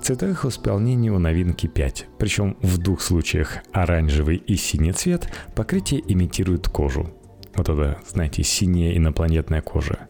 [0.03, 6.69] Цветовых исполнений у новинки 5, причем в двух случаях оранжевый и синий цвет покрытие имитирует
[6.69, 7.11] кожу.
[7.59, 10.09] Вот это, знаете, синяя инопланетная кожа.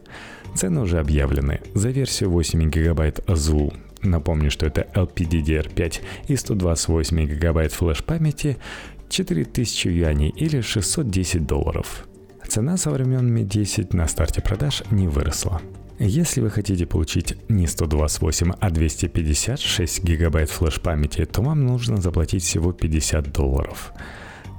[0.55, 1.61] Цены уже объявлены.
[1.73, 3.73] За версию 8 гигабайт Azul
[4.03, 8.57] Напомню, что это LPDDR5 и 128 гигабайт флеш-памяти
[9.09, 12.07] 4000 юаней или 610 долларов.
[12.47, 15.59] Цена со времен Mi 10 на старте продаж не выросла.
[15.97, 22.71] Если вы хотите получить не 128, а 256 гигабайт флеш-памяти, то вам нужно заплатить всего
[22.71, 23.91] 50 долларов.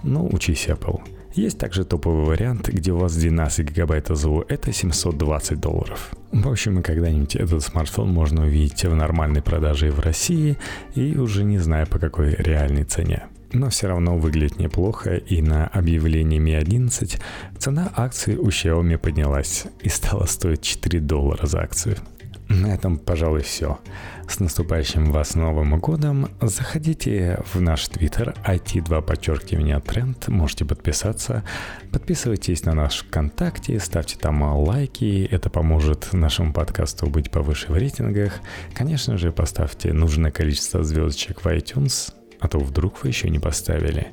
[0.03, 1.01] Ну, учись Apple.
[1.35, 6.11] Есть также топовый вариант, где у вас 12 гигабайт ОЗУ, это 720 долларов.
[6.33, 10.59] В общем, и когда-нибудь этот смартфон можно увидеть в нормальной продаже в России
[10.95, 13.25] и уже не знаю по какой реальной цене.
[13.53, 17.19] Но все равно выглядит неплохо, и на объявлении Mi 11
[17.59, 21.97] цена акции у Xiaomi поднялась и стала стоить 4 доллара за акцию.
[22.51, 23.79] На этом, пожалуй, все.
[24.29, 26.29] С наступающим вас Новым годом.
[26.41, 30.27] Заходите в наш твиттер IT2 подчеркивание тренд.
[30.27, 31.45] Можете подписаться.
[31.93, 35.29] Подписывайтесь на наш ВКонтакте, ставьте там лайки.
[35.31, 38.41] Это поможет нашему подкасту быть повыше в рейтингах.
[38.75, 44.09] Конечно же, поставьте нужное количество звездочек в iTunes, а то вдруг вы еще не поставили.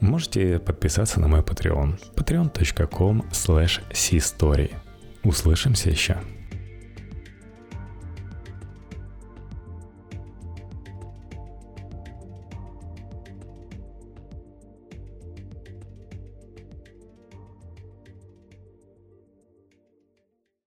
[0.00, 1.98] Можете подписаться на мой Patreon.
[2.16, 3.80] patreon.com slash
[5.24, 6.18] Услышимся еще.